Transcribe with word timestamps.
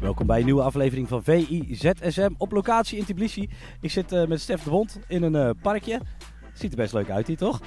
Welkom 0.00 0.26
bij 0.26 0.38
een 0.38 0.44
nieuwe 0.44 0.62
aflevering 0.62 1.08
van 1.08 1.22
VIZSM 1.22 2.30
op 2.38 2.52
locatie 2.52 2.98
in 2.98 3.04
Tbilisi. 3.04 3.48
Ik 3.80 3.90
zit 3.90 4.12
uh, 4.12 4.26
met 4.26 4.40
Stef 4.40 4.62
de 4.62 4.70
Bond 4.70 5.00
in 5.08 5.22
een 5.22 5.34
uh, 5.34 5.50
parkje. 5.62 6.00
Ziet 6.52 6.70
er 6.70 6.76
best 6.76 6.92
leuk 6.92 7.10
uit 7.10 7.26
hier, 7.26 7.36
toch? 7.36 7.60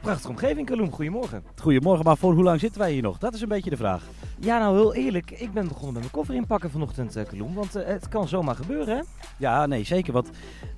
Prachtige 0.00 0.28
omgeving, 0.28 0.66
Kaloem. 0.66 0.92
Goedemorgen. 0.92 1.42
Goedemorgen, 1.60 2.04
maar 2.04 2.16
voor 2.16 2.32
hoe 2.32 2.44
lang 2.44 2.60
zitten 2.60 2.80
wij 2.80 2.92
hier 2.92 3.02
nog? 3.02 3.18
Dat 3.18 3.34
is 3.34 3.40
een 3.40 3.48
beetje 3.48 3.70
de 3.70 3.76
vraag. 3.76 4.02
Ja, 4.38 4.58
nou 4.58 4.76
heel 4.76 4.94
eerlijk. 4.94 5.30
Ik 5.30 5.52
ben 5.52 5.68
begonnen 5.68 5.92
met 5.92 6.02
mijn 6.02 6.14
koffer 6.14 6.34
inpakken 6.34 6.70
vanochtend, 6.70 7.16
uh. 7.16 7.54
Want 7.54 7.72
het 7.72 8.08
kan 8.08 8.28
zomaar 8.28 8.54
gebeuren, 8.54 8.96
hè? 8.96 9.02
Ja, 9.38 9.66
nee, 9.66 9.84
zeker. 9.84 10.12
Want 10.12 10.30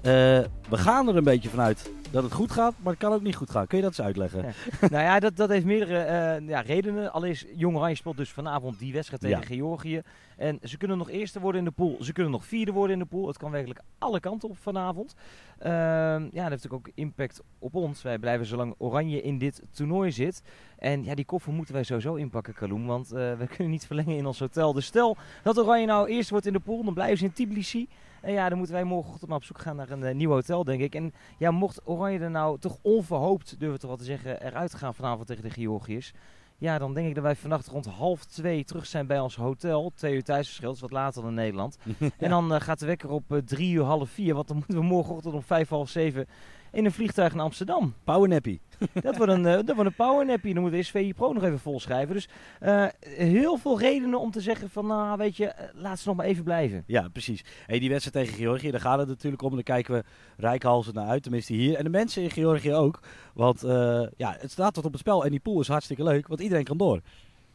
we 0.02 0.76
gaan 0.76 1.08
er 1.08 1.16
een 1.16 1.24
beetje 1.24 1.48
vanuit 1.48 1.92
dat 2.10 2.22
het 2.22 2.32
goed 2.32 2.52
gaat, 2.52 2.74
maar 2.82 2.92
het 2.92 3.02
kan 3.02 3.12
ook 3.12 3.22
niet 3.22 3.36
goed 3.36 3.50
gaan. 3.50 3.66
Kun 3.66 3.76
je 3.76 3.82
dat 3.82 3.98
eens 3.98 4.06
uitleggen? 4.06 4.54
nou 4.90 5.04
ja, 5.04 5.20
dat, 5.20 5.36
dat 5.36 5.48
heeft 5.48 5.64
meerdere 5.64 6.40
ja, 6.46 6.60
redenen. 6.60 7.12
Allereerst, 7.12 7.46
Jong 7.54 7.76
Oranje 7.76 7.94
speelt 7.94 8.16
dus 8.16 8.30
vanavond 8.30 8.78
die 8.78 8.92
wedstrijd 8.92 9.22
tegen 9.22 9.44
Georgië. 9.44 10.02
En 10.36 10.58
ze 10.62 10.76
kunnen 10.76 10.98
nog 10.98 11.10
eerste 11.10 11.40
worden 11.40 11.60
in 11.60 11.66
de 11.66 11.72
pool. 11.72 11.96
Ze 12.00 12.12
kunnen 12.12 12.32
nog 12.32 12.44
vierde 12.44 12.72
worden 12.72 12.92
in 12.92 13.02
de 13.02 13.08
pool. 13.08 13.26
Het 13.26 13.36
kan 13.36 13.50
werkelijk 13.50 13.80
alle 13.98 14.20
kanten 14.20 14.48
op 14.48 14.58
vanavond. 14.58 15.14
Uh, 15.62 15.66
ja, 15.66 16.18
dat 16.18 16.32
heeft 16.32 16.50
natuurlijk 16.50 16.74
ook 16.74 16.90
impact 16.94 17.42
op 17.58 17.74
ons. 17.74 18.02
Wij 18.02 18.18
blijven 18.18 18.46
zolang 18.46 18.74
Oranje 18.78 19.22
in 19.22 19.38
dit 19.38 19.62
toernooi 19.70 20.12
zit. 20.12 20.42
En 20.78 21.04
ja, 21.04 21.14
die 21.14 21.24
koffer 21.24 21.52
moeten 21.52 21.74
wij 21.74 21.82
sowieso 21.82 22.14
inpakken, 22.14 22.54
Kaloem. 22.54 22.86
Want 22.86 23.12
uh, 23.12 23.32
we 23.32 23.46
kunnen 23.54 23.70
niet 23.70 23.86
verlengen 23.86 24.16
in 24.16 24.26
ons 24.26 24.38
hotel. 24.38 24.72
Dus 24.72 24.86
stel 24.86 25.16
dat 25.42 25.58
Oranje 25.58 25.86
nou 25.86 26.08
eerst 26.08 26.30
wordt 26.30 26.46
in 26.46 26.52
de 26.52 26.60
pool, 26.60 26.84
dan 26.84 26.94
blijven 26.94 27.18
ze 27.18 27.24
in 27.24 27.32
Tbilisi. 27.32 27.88
En 28.20 28.32
ja, 28.32 28.48
dan 28.48 28.58
moeten 28.58 28.76
wij 28.76 28.84
morgenochtend 28.84 29.28
maar 29.28 29.38
op 29.38 29.44
zoek 29.44 29.58
gaan 29.58 29.76
naar 29.76 29.90
een 29.90 30.02
uh, 30.02 30.14
nieuw 30.14 30.30
hotel, 30.30 30.64
denk 30.64 30.80
ik. 30.80 30.94
En 30.94 31.12
ja, 31.38 31.50
mocht 31.50 31.80
Oranje 31.84 32.18
er 32.18 32.30
nou 32.30 32.58
toch 32.58 32.78
onverhoopt, 32.82 33.50
durven 33.50 33.72
we 33.72 33.78
toch 33.78 33.88
wel 33.88 33.98
te 33.98 34.04
zeggen, 34.04 34.42
eruit 34.42 34.74
gaan 34.74 34.94
vanavond 34.94 35.26
tegen 35.26 35.42
de 35.42 35.50
Georgiërs. 35.50 36.12
Ja, 36.60 36.78
dan 36.78 36.94
denk 36.94 37.08
ik 37.08 37.14
dat 37.14 37.24
wij 37.24 37.36
vannacht 37.36 37.66
rond 37.66 37.86
half 37.86 38.24
twee 38.24 38.64
terug 38.64 38.86
zijn 38.86 39.06
bij 39.06 39.20
ons 39.20 39.36
hotel. 39.36 39.92
Twee 39.94 40.14
uur 40.14 40.22
thuisverschil, 40.22 40.66
dat 40.66 40.76
is 40.76 40.82
wat 40.82 40.90
later 40.90 41.22
dan 41.22 41.34
Nederland. 41.34 41.78
En 42.18 42.30
dan 42.30 42.52
uh, 42.52 42.60
gaat 42.60 42.78
de 42.78 42.86
wekker 42.86 43.10
op 43.10 43.32
uh, 43.32 43.38
drie 43.38 43.72
uur 43.72 43.82
half 43.82 44.10
vier, 44.10 44.34
want 44.34 44.48
dan 44.48 44.56
moeten 44.56 44.76
we 44.76 44.82
morgenochtend 44.82 45.34
om 45.34 45.42
vijf 45.42 45.68
half 45.68 45.88
zeven 45.88 46.26
in 46.72 46.84
een 46.84 46.92
vliegtuig 46.92 47.34
naar 47.34 47.44
Amsterdam. 47.44 47.94
Powernappy. 48.04 48.58
dat 49.02 49.16
wordt 49.16 49.32
een, 49.32 49.44
uh, 49.44 49.52
dat 49.52 49.74
wordt 49.74 49.90
een 49.90 50.06
powernappy. 50.06 50.52
Dan 50.52 50.62
moeten 50.62 50.80
we 50.80 50.86
SVI 50.86 51.14
Pro 51.14 51.32
nog 51.32 51.42
even 51.42 51.58
volschrijven. 51.58 52.14
Dus 52.14 52.28
uh, 52.62 52.86
heel 53.00 53.56
veel 53.56 53.78
redenen 53.78 54.20
om 54.20 54.30
te 54.30 54.40
zeggen 54.40 54.70
van, 54.70 54.86
nou 54.86 55.16
weet 55.16 55.36
je, 55.36 55.52
laat 55.74 55.98
ze 55.98 56.08
nog 56.08 56.16
maar 56.16 56.26
even 56.26 56.44
blijven. 56.44 56.84
Ja, 56.86 57.08
precies. 57.08 57.44
Hey, 57.66 57.78
die 57.78 57.90
wedstrijd 57.90 58.26
tegen 58.26 58.42
Georgië, 58.42 58.70
daar 58.70 58.80
gaat 58.80 58.98
het 58.98 59.08
natuurlijk 59.08 59.42
om. 59.42 59.50
Dan 59.50 59.62
kijken 59.62 59.94
we 59.94 60.04
rijkhalsend 60.36 60.94
naar 60.94 61.08
uit, 61.08 61.22
tenminste 61.22 61.52
hier. 61.52 61.76
En 61.76 61.84
de 61.84 61.90
mensen 61.90 62.22
in 62.22 62.30
Georgië 62.30 62.72
ook. 62.72 63.00
Want 63.34 63.64
uh, 63.64 64.06
ja, 64.16 64.36
het 64.38 64.50
staat 64.50 64.74
tot 64.74 64.84
op 64.84 64.92
het 64.92 65.00
spel 65.00 65.24
en 65.24 65.30
die 65.30 65.40
pool 65.40 65.60
is 65.60 65.68
hartstikke 65.68 66.02
leuk, 66.02 66.26
want 66.26 66.40
iedereen 66.40 66.64
kan 66.64 66.76
door. 66.76 67.00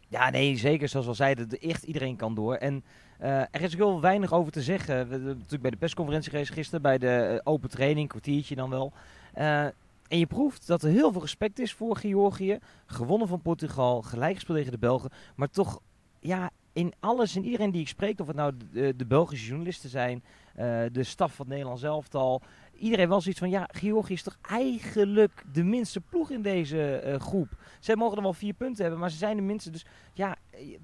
Ja, 0.08 0.30
nee, 0.30 0.58
zeker. 0.58 0.88
Zoals 0.88 1.06
we 1.06 1.12
al 1.12 1.18
zeiden, 1.18 1.50
echt 1.50 1.84
iedereen 1.84 2.16
kan 2.16 2.36
door. 2.36 2.56
En 2.56 2.84
uh, 3.22 3.40
er 3.40 3.62
is 3.62 3.74
ook 3.74 3.80
heel 3.80 4.02
weinig 4.02 4.34
over 4.34 4.52
te 4.52 4.62
zeggen. 4.62 4.94
We 4.94 5.12
hebben 5.12 5.28
natuurlijk 5.28 5.62
bij 5.62 5.72
de 5.72 5.78
persconferentie 5.78 6.32
geweest 6.32 6.52
gisteren, 6.52 6.82
bij 6.82 6.98
de 6.98 7.42
open 7.44 7.70
training, 7.70 8.10
kwartiertje 8.10 8.56
dan 8.56 8.70
wel. 8.70 8.94
Uh, 9.38 9.66
en 10.08 10.20
je 10.20 10.28
proeft 10.28 10.68
dat 10.68 10.84
er 10.84 10.90
heel 10.90 11.12
veel 11.12 11.22
respect 11.22 11.60
is 11.60 11.74
voor 11.74 11.98
Georgië. 11.98 12.60
Gewonnen 12.86 13.28
van 13.28 13.42
Portugal, 13.42 14.02
gelijk 14.02 14.36
gespeeld 14.36 14.58
tegen 14.58 14.72
de 14.72 14.78
Belgen. 14.78 15.10
Maar 15.36 15.50
toch, 15.50 15.80
ja, 16.20 16.52
in 16.74 16.94
alles 17.00 17.36
en 17.36 17.44
iedereen 17.44 17.72
die 17.72 17.82
ik 17.82 17.88
spreek, 17.88 18.20
of 18.20 18.28
het 18.28 18.36
nou 18.36 18.54
de, 18.72 19.06
Belgische 19.08 19.48
journalisten 19.48 19.90
zijn, 19.90 20.24
uh, 20.60 20.82
de 20.92 21.04
staf 21.04 21.36
van 21.36 21.46
het 21.46 21.54
Nederlands 21.54 21.84
elftal. 21.84 22.42
Iedereen 22.74 23.08
was 23.08 23.22
zoiets 23.24 23.40
van, 23.40 23.50
ja, 23.50 23.70
Georgië 23.72 24.14
is 24.14 24.24
toch 24.24 24.38
eigenlijk 24.42 25.44
de 25.54 25.64
minste 25.64 26.02
ploeg 26.02 26.30
in 26.30 26.42
deze 26.42 27.04
uh, 27.06 27.16
groep. 27.16 27.50
Zij 27.80 27.96
mogen 27.96 28.18
er 28.18 28.24
wel 28.24 28.34
vier 28.34 28.54
punten 28.54 28.82
hebben, 28.82 29.00
maar 29.00 29.12
ze 29.12 29.18
zijn 29.18 29.36
de 29.36 29.42
minste. 29.42 29.70
Dus 29.70 29.86
ja, 30.14 30.36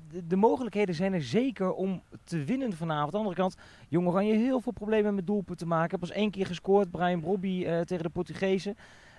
de, 0.09 0.27
de, 0.27 0.35
mogelijkheden 0.35 0.95
zijn 0.95 1.13
er 1.13 1.23
zeker 1.23 1.73
om 1.73 2.01
te 2.23 2.43
winnen 2.43 2.73
vanavond. 2.73 3.05
Aan 3.05 3.21
de 3.21 3.27
andere 3.27 3.35
kant, 3.35 3.55
Jong 3.87 4.07
Oranje 4.07 4.33
heel 4.33 4.61
veel 4.61 4.71
problemen 4.71 5.15
met 5.15 5.27
doelpunten 5.27 5.57
te 5.57 5.73
maken. 5.73 5.99
Pas 5.99 6.11
één 6.11 6.31
keer 6.31 6.45
gescoord, 6.45 6.91
Brian 6.91 7.21
Brobby 7.21 7.63
uh, 7.65 7.79
tegen 7.79 8.03
de 8.03 8.09
Portugezen. 8.09 8.77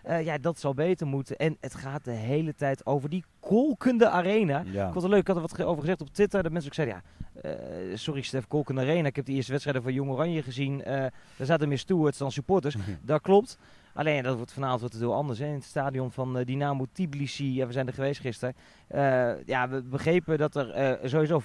Uh, 0.08 0.24
ja, 0.24 0.38
dat 0.38 0.58
zal 0.58 0.74
beter 0.74 1.06
moeten. 1.06 1.36
En 1.36 1.56
het 1.60 1.74
gaat 1.74 2.04
de 2.04 2.10
hele 2.10 2.54
tijd 2.54 2.86
over 2.86 3.08
die 3.08 3.24
kolkende 3.40 4.08
arena. 4.08 4.62
Ja. 4.66 4.86
Ik 4.86 4.92
vond 4.92 5.02
het 5.02 5.12
leuk, 5.12 5.20
ik 5.20 5.26
had 5.26 5.36
er 5.36 5.42
wat 5.42 5.62
over 5.62 5.80
gezegd 5.80 6.00
op 6.00 6.08
Twitter. 6.12 6.42
Dat 6.42 6.52
mensen 6.52 6.70
ook 6.70 6.76
zeiden, 6.76 7.02
ja, 7.42 7.50
uh, 7.90 7.96
sorry 7.96 8.22
Stef, 8.22 8.46
kolkende 8.46 8.80
arena. 8.80 9.08
Ik 9.08 9.16
heb 9.16 9.24
de 9.24 9.32
eerste 9.32 9.50
wedstrijden 9.50 9.82
van 9.82 9.92
Jong 9.92 10.10
Oranje 10.10 10.42
gezien. 10.42 10.78
Uh, 10.78 10.84
daar 10.86 11.12
zaten 11.36 11.68
meer 11.68 11.78
stewards 11.78 12.18
dan 12.18 12.32
supporters. 12.32 12.76
dat 13.02 13.20
klopt. 13.20 13.58
Alleen 13.94 14.22
dat 14.22 14.36
wordt 14.36 14.52
vanavond 14.52 14.80
wordt 14.80 14.94
het 14.94 15.04
heel 15.04 15.14
anders. 15.14 15.38
Hè? 15.38 15.46
In 15.46 15.54
het 15.54 15.64
stadion 15.64 16.10
van 16.10 16.38
uh, 16.38 16.44
Dynamo 16.44 16.86
Tbilisi, 16.92 17.54
ja, 17.54 17.66
we 17.66 17.72
zijn 17.72 17.86
er 17.86 17.92
geweest 17.92 18.20
gisteren. 18.20 18.54
Uh, 18.94 19.46
ja, 19.46 19.68
we 19.68 19.82
begrepen 19.82 20.38
dat 20.38 20.56
er 20.56 21.00
uh, 21.02 21.08
sowieso 21.08 21.42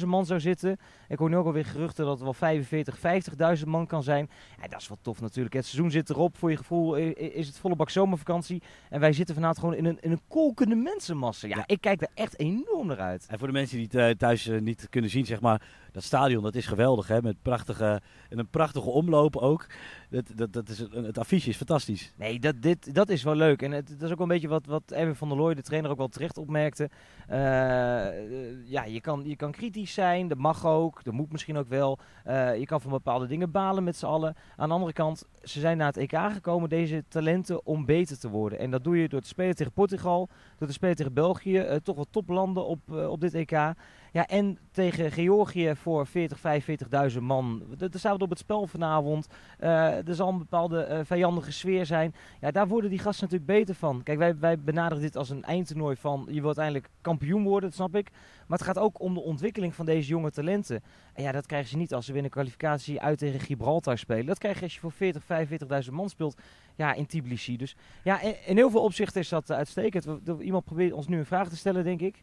40.000 0.00 0.06
man 0.06 0.26
zou 0.26 0.40
zitten. 0.40 0.76
Ik 1.08 1.18
hoor 1.18 1.30
nu 1.30 1.36
ook 1.36 1.46
alweer 1.46 1.64
geruchten 1.64 2.04
dat 2.04 2.14
het 2.14 2.22
wel 2.22 2.32
45, 2.32 2.98
50.000 3.58 3.64
man 3.66 3.86
kan 3.86 4.02
zijn. 4.02 4.30
Ja, 4.62 4.68
dat 4.68 4.80
is 4.80 4.88
wel 4.88 4.98
tof 5.02 5.20
natuurlijk. 5.20 5.54
Het 5.54 5.66
seizoen 5.66 5.90
zit 5.90 6.10
erop. 6.10 6.36
Voor 6.36 6.50
je 6.50 6.56
gevoel 6.56 6.94
is 7.14 7.46
het 7.46 7.58
volle 7.58 7.76
bak 7.76 7.90
zomervakantie. 7.90 8.62
En 8.90 9.00
wij 9.00 9.12
zitten 9.12 9.34
vanavond 9.34 9.58
gewoon 9.58 9.74
in 9.74 9.84
een, 9.84 9.98
in 10.00 10.10
een 10.10 10.20
kolkende 10.28 10.74
mensenmassa. 10.74 11.48
Ja, 11.48 11.62
ik 11.66 11.80
kijk 11.80 12.00
er 12.00 12.08
echt 12.14 12.38
enorm 12.38 12.86
naar 12.86 13.00
uit. 13.00 13.26
En 13.28 13.38
voor 13.38 13.46
de 13.46 13.52
mensen 13.52 13.76
die 13.76 14.00
het 14.00 14.18
thuis 14.18 14.50
niet 14.60 14.86
kunnen 14.90 15.10
zien, 15.10 15.26
zeg 15.26 15.40
maar, 15.40 15.62
dat 15.94 16.02
stadion 16.02 16.42
dat 16.42 16.54
is 16.54 16.66
geweldig. 16.66 17.08
Hè? 17.08 17.22
Met 17.22 17.42
prachtige, 17.42 18.00
en 18.28 18.38
een 18.38 18.48
prachtige 18.48 18.90
omloop 18.90 19.36
ook. 19.36 19.66
Dat, 20.10 20.24
dat, 20.34 20.52
dat 20.52 20.68
is, 20.68 20.78
het 20.78 21.18
affiche 21.18 21.48
is 21.48 21.56
fantastisch. 21.56 22.12
Nee, 22.16 22.40
dat, 22.40 22.62
dit, 22.62 22.94
dat 22.94 23.08
is 23.08 23.22
wel 23.22 23.34
leuk. 23.34 23.62
En 23.62 23.70
het, 23.70 23.88
dat 23.88 24.02
is 24.02 24.10
ook 24.10 24.18
wel 24.18 24.26
een 24.26 24.32
beetje 24.32 24.48
wat, 24.48 24.66
wat 24.66 24.82
Erwin 24.90 25.14
van 25.14 25.28
der 25.28 25.36
Looy, 25.36 25.54
de 25.54 25.62
trainer, 25.62 25.90
ook 25.90 25.96
wel 25.96 26.08
terecht 26.08 26.38
opmerkte. 26.38 26.90
Uh, 27.30 27.36
ja, 28.70 28.84
je 28.84 29.00
kan, 29.00 29.22
je 29.24 29.36
kan 29.36 29.52
kritisch 29.52 29.94
zijn, 29.94 30.28
dat 30.28 30.38
mag 30.38 30.66
ook, 30.66 31.04
dat 31.04 31.14
moet 31.14 31.32
misschien 31.32 31.56
ook 31.56 31.68
wel. 31.68 31.98
Uh, 32.26 32.58
je 32.58 32.66
kan 32.66 32.80
van 32.80 32.90
bepaalde 32.90 33.26
dingen 33.26 33.50
balen 33.50 33.84
met 33.84 33.96
z'n 33.96 34.06
allen. 34.06 34.36
Aan 34.56 34.68
de 34.68 34.74
andere 34.74 34.92
kant, 34.92 35.24
ze 35.42 35.60
zijn 35.60 35.76
naar 35.76 35.86
het 35.86 35.96
EK 35.96 36.18
gekomen, 36.32 36.68
deze 36.68 37.04
talenten, 37.08 37.66
om 37.66 37.84
beter 37.84 38.18
te 38.18 38.28
worden. 38.28 38.58
En 38.58 38.70
dat 38.70 38.84
doe 38.84 38.98
je 38.98 39.08
door 39.08 39.20
te 39.20 39.28
spelen 39.28 39.54
tegen 39.54 39.72
Portugal, 39.72 40.28
te 40.66 40.72
spelen 40.72 40.96
tegen 40.96 41.12
België. 41.12 41.58
Uh, 41.58 41.74
toch 41.74 41.94
wel 41.94 42.06
toplanden 42.10 42.66
op, 42.66 42.90
op 42.90 43.20
dit 43.20 43.34
EK. 43.34 43.50
Ja, 44.12 44.26
en 44.26 44.58
tegen 44.70 45.10
Georgië 45.12 45.72
voor 45.76 46.06
40, 46.06 46.38
45.000 47.12 47.20
man. 47.20 47.62
Daar 47.76 47.88
staan 47.92 48.16
we 48.16 48.22
op 48.22 48.30
het 48.30 48.38
spel 48.38 48.66
vanavond. 48.66 49.26
Uh, 49.60 50.08
er 50.08 50.14
zal 50.14 50.28
een 50.28 50.38
bepaalde 50.38 51.02
vijandige 51.04 51.52
sfeer 51.52 51.86
zijn. 51.86 52.14
Ja, 52.40 52.50
daar 52.50 52.68
worden 52.68 52.90
die 52.90 52.98
gasten 52.98 53.24
natuurlijk 53.24 53.58
beter 53.58 53.74
van. 53.74 54.02
Kijk, 54.02 54.18
wij, 54.18 54.38
wij 54.38 54.58
benaderen 54.58 55.02
dit 55.02 55.16
als 55.16 55.30
een 55.30 55.44
eindtoernooi 55.44 55.96
van... 55.96 56.20
je 56.26 56.32
wilt 56.32 56.44
uiteindelijk 56.58 56.90
kampioen 57.00 57.42
worden, 57.42 57.68
dat 57.68 57.78
snap 57.78 57.96
ik. 57.96 58.10
Maar 58.46 58.58
het 58.58 58.66
gaat 58.66 58.78
ook 58.78 59.00
om 59.00 59.14
de 59.14 59.20
ontwikkeling 59.20 59.74
van 59.74 59.86
deze 59.86 60.08
jonge 60.08 60.30
talenten. 60.30 60.82
En 61.12 61.22
ja, 61.22 61.32
dat 61.32 61.46
krijgen 61.46 61.68
ze 61.68 61.76
niet 61.76 61.94
als 61.94 62.06
ze 62.06 62.18
een 62.18 62.28
kwalificatie 62.28 63.00
uit 63.00 63.18
tegen 63.18 63.40
Gibraltar 63.40 63.98
spelen. 63.98 64.26
Dat 64.26 64.38
krijg 64.38 64.56
je 64.56 64.62
als 64.62 64.74
je 64.74 64.80
voor 64.80 64.92
40, 64.92 65.22
45.000 65.86 65.92
man 65.92 66.08
speelt 66.08 66.40
ja, 66.76 66.94
in 66.94 67.06
Tbilisi. 67.06 67.56
Dus 67.56 67.76
ja, 68.04 68.20
in, 68.20 68.34
in 68.46 68.56
heel 68.56 68.70
veel 68.70 68.82
opzichten 68.82 69.20
is 69.20 69.28
dat 69.28 69.50
uitstekend. 69.50 70.06
Iemand 70.40 70.64
probeert 70.64 70.92
ons 70.92 71.08
nu 71.08 71.18
een 71.18 71.26
vraag 71.26 71.48
te 71.48 71.56
stellen, 71.56 71.84
denk 71.84 72.00
ik. 72.00 72.22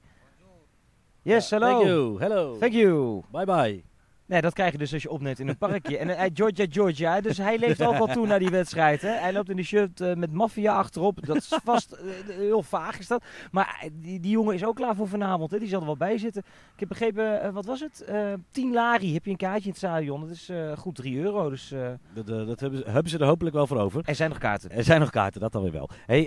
Yes, 1.22 1.50
hello. 1.50 1.70
Thank 1.70 1.86
you. 1.86 2.20
Hello. 2.20 2.58
Thank 2.58 2.74
you. 2.74 3.22
Bye 3.32 3.46
bye. 3.46 3.91
Nee, 4.32 4.42
dat 4.42 4.54
krijg 4.54 4.72
je 4.72 4.78
dus 4.78 4.94
als 4.94 5.02
je 5.02 5.10
opneemt 5.10 5.40
in 5.40 5.48
een 5.48 5.58
parkje. 5.58 5.98
en 5.98 6.08
uh, 6.08 6.22
Georgia, 6.34 6.66
Georgia. 6.70 7.22
Dus 7.22 7.38
hij 7.38 7.58
leeft 7.58 7.82
ook 7.82 7.98
wel 7.98 8.08
toe 8.08 8.28
naar 8.28 8.40
die 8.40 8.50
wedstrijd. 8.50 9.02
Hè? 9.02 9.10
Hij 9.10 9.34
loopt 9.34 9.50
in 9.50 9.56
die 9.56 9.66
shirt 9.66 10.02
uh, 10.02 10.14
met 10.14 10.32
maffia 10.32 10.74
achterop. 10.74 11.26
Dat 11.26 11.36
is 11.36 11.60
vast 11.64 11.94
uh, 11.94 12.36
heel 12.36 12.64
vaag 12.64 13.00
is 13.00 13.08
dat. 13.08 13.24
Maar 13.52 13.88
die, 13.94 14.20
die 14.20 14.32
jongen 14.32 14.56
is 14.56 14.66
ook 14.66 14.76
klaar 14.76 14.96
voor 14.96 15.08
vanavond. 15.08 15.52
Hè? 15.52 15.60
Die 15.60 15.68
zal 15.68 15.80
er 15.80 15.86
wel 15.86 15.98
bij 15.98 16.18
zitten. 16.18 16.44
Ik 16.74 16.80
heb 16.80 16.88
begrepen, 16.88 17.54
wat 17.54 17.66
was 17.66 17.80
het? 17.80 18.06
10 18.52 18.74
lari 18.74 19.14
heb 19.14 19.26
je 19.26 19.32
een 19.32 19.38
kaartje 19.38 19.64
in 19.64 19.70
het 19.70 19.78
stadion. 19.78 20.22
Dat 20.22 20.30
is 20.30 20.50
goed 20.78 20.96
3 20.96 21.20
euro. 21.20 21.50
Dus, 21.50 21.74
dat, 22.14 22.28
dat 22.28 22.60
hebben, 22.60 22.80
ze, 22.80 22.90
hebben 22.90 23.12
ze 23.12 23.18
er 23.18 23.26
hopelijk 23.26 23.56
wel 23.56 23.68
voor 23.68 23.80
over. 23.80 24.02
Er 24.06 24.16
zijn 24.16 24.30
nog 24.30 24.40
kaarten. 24.40 24.72
Er 24.72 24.84
zijn 24.84 25.00
nog 25.00 25.10
kaarten, 25.10 25.42
dat 25.42 25.52
dan 25.52 25.62
weer 25.62 25.72
wel. 25.72 25.90
Hey, 26.06 26.24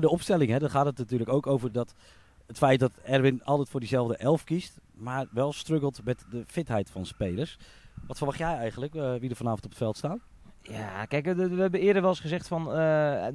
de 0.00 0.08
opstelling, 0.08 0.50
hè, 0.50 0.58
daar 0.58 0.70
gaat 0.70 0.86
het 0.86 0.98
natuurlijk 0.98 1.32
ook 1.32 1.46
over 1.46 1.72
dat 1.72 1.94
het 2.46 2.58
feit 2.58 2.80
dat 2.80 2.92
Erwin 3.04 3.44
altijd 3.44 3.68
voor 3.68 3.80
diezelfde 3.80 4.16
elf 4.16 4.44
kiest, 4.44 4.80
maar 4.94 5.26
wel 5.30 5.52
struggelt 5.52 6.04
met 6.04 6.24
de 6.30 6.44
fitheid 6.46 6.90
van 6.90 7.06
spelers. 7.06 7.58
Wat 8.06 8.16
verwacht 8.16 8.38
jij 8.38 8.56
eigenlijk, 8.56 8.94
uh, 8.94 9.14
wie 9.14 9.30
er 9.30 9.36
vanavond 9.36 9.64
op 9.64 9.70
het 9.70 9.78
veld 9.78 9.96
staan? 9.96 10.20
Ja, 10.70 11.04
kijk, 11.04 11.24
we 11.24 11.60
hebben 11.60 11.80
eerder 11.80 12.02
wel 12.02 12.10
eens 12.10 12.20
gezegd 12.20 12.48
van 12.48 12.68
uh, 12.68 12.74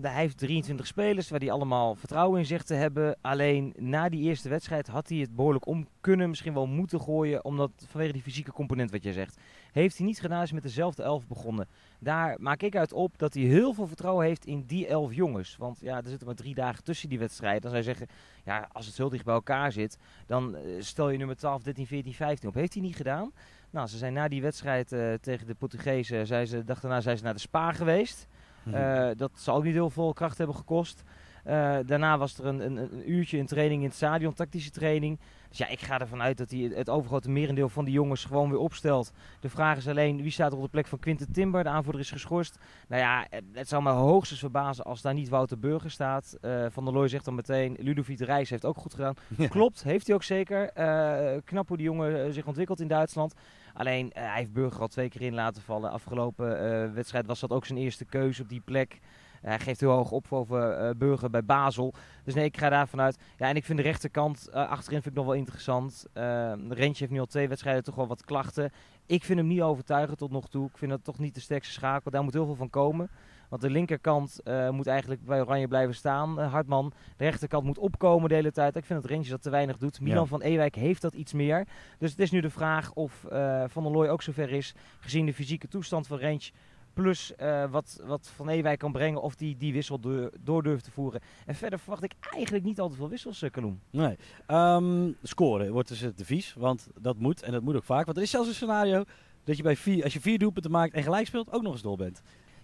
hij 0.02 0.22
heeft 0.22 0.38
23 0.38 0.88
spelers 0.88 1.30
waar 1.30 1.40
hij 1.40 1.52
allemaal 1.52 1.96
vertrouwen 1.96 2.40
in 2.40 2.46
zegt 2.46 2.68
te 2.68 2.74
hebben. 2.74 3.18
Alleen 3.22 3.74
na 3.78 4.10
die 4.10 4.22
eerste 4.22 4.50
wedstrijd 4.50 4.88
had 4.88 5.10
hij 5.10 5.18
het 5.18 5.36
behoorlijk 5.36 5.66
om 5.66 5.88
kunnen, 6.02 6.30
misschien 6.30 6.54
wel 6.54 6.68
moeten 6.68 7.02
gooien, 7.02 7.46
omdat 7.46 7.72
vanwege 7.88 8.14
die 8.14 8.22
fysieke 8.22 8.52
component 8.52 8.92
wat 8.92 9.04
jij 9.04 9.14
zegt. 9.14 9.38
Heeft 9.72 9.98
hij 9.98 10.06
niet 10.06 10.20
gedaan, 10.20 10.42
is 10.42 10.52
met 10.52 10.64
dezelfde 10.64 11.04
elf 11.04 11.28
begonnen. 11.28 11.68
Daar 12.00 12.36
maak 12.40 12.62
ik 12.62 12.76
uit 12.76 12.94
op 12.94 13.18
dat 13.18 13.34
hij 13.34 13.44
heel 13.44 13.74
veel 13.74 13.88
vertrouwen 13.88 14.26
heeft 14.26 14.46
in 14.46 14.64
die 14.68 14.88
elf 14.88 15.14
jongens. 15.14 15.58
Want 15.58 15.80
ja, 15.82 15.98
er 15.98 16.10
zitten 16.10 16.28
maar 16.28 16.36
drie 16.36 16.56
dagen 16.56 16.84
tussen 16.84 17.10
die 17.10 17.20
wedstrijden. 17.20 17.62
Dan 17.62 17.72
zou 17.72 17.84
je 17.84 17.90
zeggen, 17.90 18.08
ja, 18.44 18.68
als 18.72 18.86
het 18.86 18.98
heel 18.98 19.10
dicht 19.10 19.26
bij 19.26 19.34
elkaar 19.34 19.72
zit, 19.72 19.98
dan 20.28 20.56
stel 20.80 21.10
je 21.10 21.18
nummer 21.18 21.36
12, 21.36 21.64
13, 21.64 21.88
14, 21.88 22.14
15 22.14 22.50
op. 22.50 22.56
Heeft 22.56 22.74
hij 22.74 22.82
niet 22.82 22.96
gedaan. 22.96 23.32
Nou, 23.72 23.88
ze 23.88 23.98
zijn 23.98 24.14
na 24.14 24.28
die 24.28 24.42
wedstrijd 24.42 24.92
uh, 24.92 25.14
tegen 25.14 25.48
de 25.48 25.54
Portugezen, 25.54 26.28
zijn 26.28 26.48
ze, 26.48 26.64
dag 26.64 26.80
daarna 26.80 27.02
zijn 27.02 27.18
ze 27.18 27.24
naar 27.24 27.34
de 27.34 27.40
Spa 27.40 27.72
geweest. 27.72 28.28
Mm 28.64 28.74
-hmm. 28.74 28.82
uh, 28.82 29.10
dat 29.16 29.32
zal 29.36 29.56
ook 29.56 29.64
niet 29.64 29.74
heel 29.74 29.90
veel 29.90 30.14
kracht 30.14 30.38
hebben 30.38 30.56
gekost. 30.56 31.04
Eh, 31.44 31.78
daarna 31.86 32.18
was 32.18 32.38
er 32.38 32.46
een, 32.46 32.60
een, 32.60 32.78
een, 32.78 33.12
uurtje 33.12 33.38
in 33.38 33.46
training 33.46 33.82
in 33.82 33.88
het 33.88 33.96
stadion, 33.96 34.34
tactische 34.34 34.72
training. 34.72 35.20
Dus 35.50 35.58
ja, 35.58 35.68
ik 35.68 35.80
ga 35.80 36.00
ervan 36.00 36.22
uit 36.22 36.38
dat 36.38 36.50
hij 36.52 36.60
het 36.60 36.90
overgrote 36.90 37.30
merendeel 37.30 37.70
van 37.70 37.86
die 37.86 37.94
jongens 37.94 38.26
gewoon 38.26 38.50
weer 38.50 38.60
opstelt. 38.60 39.12
De 39.40 39.50
vraag 39.50 39.78
is 39.78 39.88
alleen, 39.88 40.22
wie 40.22 40.32
staat 40.32 40.52
er 40.52 40.58
op 40.58 40.64
de 40.64 40.70
plek 40.70 40.88
van 40.88 41.00
Quinten 41.00 41.32
Timber? 41.32 41.64
De 41.64 41.70
aanvoerder 41.70 42.02
is 42.02 42.12
geschorst. 42.12 42.58
Nou 42.88 43.02
ja, 43.02 43.28
het 43.54 43.68
zou 43.68 43.84
me 43.84 43.90
hoogstens 43.90 44.40
verbazen 44.40 44.86
als 44.86 45.02
daar 45.02 45.14
niet 45.14 45.30
Wouter 45.30 45.60
Burger 45.60 45.92
staat. 45.92 46.38
Uh, 46.42 46.66
van 46.70 46.84
der 46.86 46.94
Looy 46.94 47.08
zegt 47.08 47.26
dan 47.26 47.36
meteen, 47.36 47.78
Ludovic 47.80 48.18
de 48.18 48.26
Reis 48.26 48.50
heeft 48.50 48.66
ook 48.66 48.78
goed 48.78 48.94
gedaan. 48.94 49.16
Klopt, 49.50 49.84
heeft 49.84 50.08
hij 50.08 50.16
ook 50.16 50.24
zeker. 50.24 50.72
Uh, 50.78 51.42
knap 51.44 51.68
hoe 51.68 51.78
die 51.78 51.86
jongen 51.86 52.34
zich 52.34 52.46
ontwikkelt 52.46 52.80
in 52.80 52.88
Duitsland. 52.88 53.34
Alleen, 53.74 54.12
hij 54.14 54.38
heeft 54.38 54.54
Burger 54.54 54.82
al 54.82 54.88
twee 54.88 55.10
keer 55.10 55.22
in 55.22 55.34
laten 55.34 55.62
vallen. 55.62 55.92
Afgelopen 55.92 56.94
wedstrijd 56.94 57.26
was 57.26 57.40
dat 57.40 57.52
ook 57.52 57.66
zijn 57.66 57.80
eerste 57.80 58.06
keuze 58.06 58.42
op 58.42 58.50
die 58.50 58.62
plek. 58.66 59.00
Hij 59.42 59.60
geeft 59.60 59.80
heel 59.80 59.92
hoog 59.92 60.12
op 60.12 60.26
over 60.30 60.84
uh, 60.84 60.90
Burger 60.98 61.30
bij 61.30 61.44
Basel. 61.46 61.94
Dus 62.24 62.34
nee, 62.34 62.46
ik 62.46 62.58
ga 62.58 62.70
daar 62.70 62.88
vanuit. 62.88 63.18
Ja, 63.38 63.48
en 63.48 63.56
ik 63.56 63.66
vind 63.66 63.78
de 63.78 63.84
rechterkant 63.84 64.52
achterin 64.52 65.02
vind 65.02 65.16
ik 65.16 65.22
nog 65.22 65.26
wel 65.26 65.36
interessant. 65.36 66.06
Uh, 66.14 66.24
Rentje 66.70 67.00
heeft 67.00 67.12
nu 67.12 67.20
al 67.20 67.26
twee 67.26 67.48
wedstrijden 67.48 67.84
toch 67.84 67.96
wel 67.96 68.08
wat 68.08 68.26
klachten. 68.26 68.72
Ik 69.06 69.24
vind 69.24 69.40
hem 69.40 69.48
niet 69.48 69.62
overtuigend 69.62 70.18
tot 70.18 70.32
nog 70.32 70.50
toe. 70.50 70.68
Ik 70.68 70.78
vind 70.78 70.92
dat 70.92 71.04
toch 71.04 71.20
niet 71.20 71.36
de 71.36 71.42
sterkste 71.42 71.74
schakel. 71.74 72.12
Daar 72.12 72.24
moet 72.24 72.34
heel 72.34 72.46
veel 72.46 72.56
van 72.56 72.70
komen. 72.70 73.10
Want 73.52 73.64
de 73.64 73.70
linkerkant 73.70 74.40
uh, 74.44 74.70
moet 74.70 74.88
eigenlijk 74.88 75.26
bij 75.26 75.42
Oranje 75.42 75.68
blijven 75.68 75.96
staan. 75.96 76.40
Uh, 76.40 76.52
Hartman. 76.52 76.94
De 77.18 77.24
rechterkant 77.24 77.64
moet 77.64 77.78
opkomen 77.78 78.30
de 78.30 78.36
hele 78.36 78.52
tijd. 78.52 78.76
Ik 78.76 78.86
vind 78.86 79.02
dat 79.02 79.12
Rentje 79.12 79.32
dat 79.32 79.42
te 79.42 79.50
weinig 79.50 79.78
doet. 79.78 80.02
Milan 80.02 80.24
ja. 80.24 80.30
van 80.30 80.42
Ewijk 80.42 80.76
heeft 80.76 81.02
dat 81.02 81.14
iets 81.14 81.34
meer. 81.34 81.68
Dus 81.98 82.12
het 82.12 82.20
is 82.20 82.32
nu 82.32 82.42
de 82.42 82.50
vraag 82.50 82.94
of 82.94 83.26
uh, 83.32 83.64
Van 83.68 83.84
der 83.84 83.92
Looy 83.92 84.08
ook 84.08 84.22
zover 84.22 84.52
is. 84.52 84.74
Gezien 85.00 85.26
de 85.26 85.34
fysieke 85.34 85.68
toestand 85.68 86.08
van 86.08 86.18
Rentje 86.18 86.52
Plus 86.94 87.34
uh, 87.42 87.72
wat, 87.72 88.02
wat 88.06 88.32
Van 88.36 88.50
Ewijk 88.50 88.80
kan 88.80 88.92
brengen 88.92 89.22
of 89.22 89.36
die 89.36 89.58
die 89.58 89.74
wissel 89.74 90.00
door, 90.00 90.32
door 90.44 90.64
durft 90.64 90.84
te 90.84 90.92
voeren. 90.92 91.22
En 91.46 91.56
verder 91.56 91.80
verwacht 91.80 92.04
ik 92.04 92.14
eigenlijk 92.20 92.64
niet 92.64 92.80
al 92.80 92.90
te 92.90 92.96
veel 92.96 93.10
wissels, 93.10 93.44
uh. 93.44 93.50
Nee. 93.90 94.18
Um, 94.48 95.16
scoren 95.24 95.72
wordt 95.72 95.88
dus 95.88 96.00
het 96.00 96.18
devies, 96.18 96.54
want 96.54 96.88
dat 97.00 97.18
moet 97.18 97.44
en 97.44 97.52
dat 97.52 97.62
moet 97.62 97.76
ook 97.76 97.84
vaak. 97.84 98.06
Want 98.06 98.18
er 98.18 98.24
is 98.24 98.30
zelfs 98.30 98.48
een 98.48 98.54
scenario 98.54 99.04
dat 99.44 99.58
je 99.58 99.64
bij 99.64 99.76
vier, 99.76 100.04
als 100.04 100.14
je 100.14 100.22
vier 100.22 100.40
doelpunten 100.40 100.72
maakt 100.72 100.94
en 100.94 101.04
gelijk 101.04 101.28
speelt, 101.28 101.52
ook 101.52 101.62
nog 101.62 101.72
eens 101.72 101.82
dol 101.82 101.96
bent. 101.96 102.22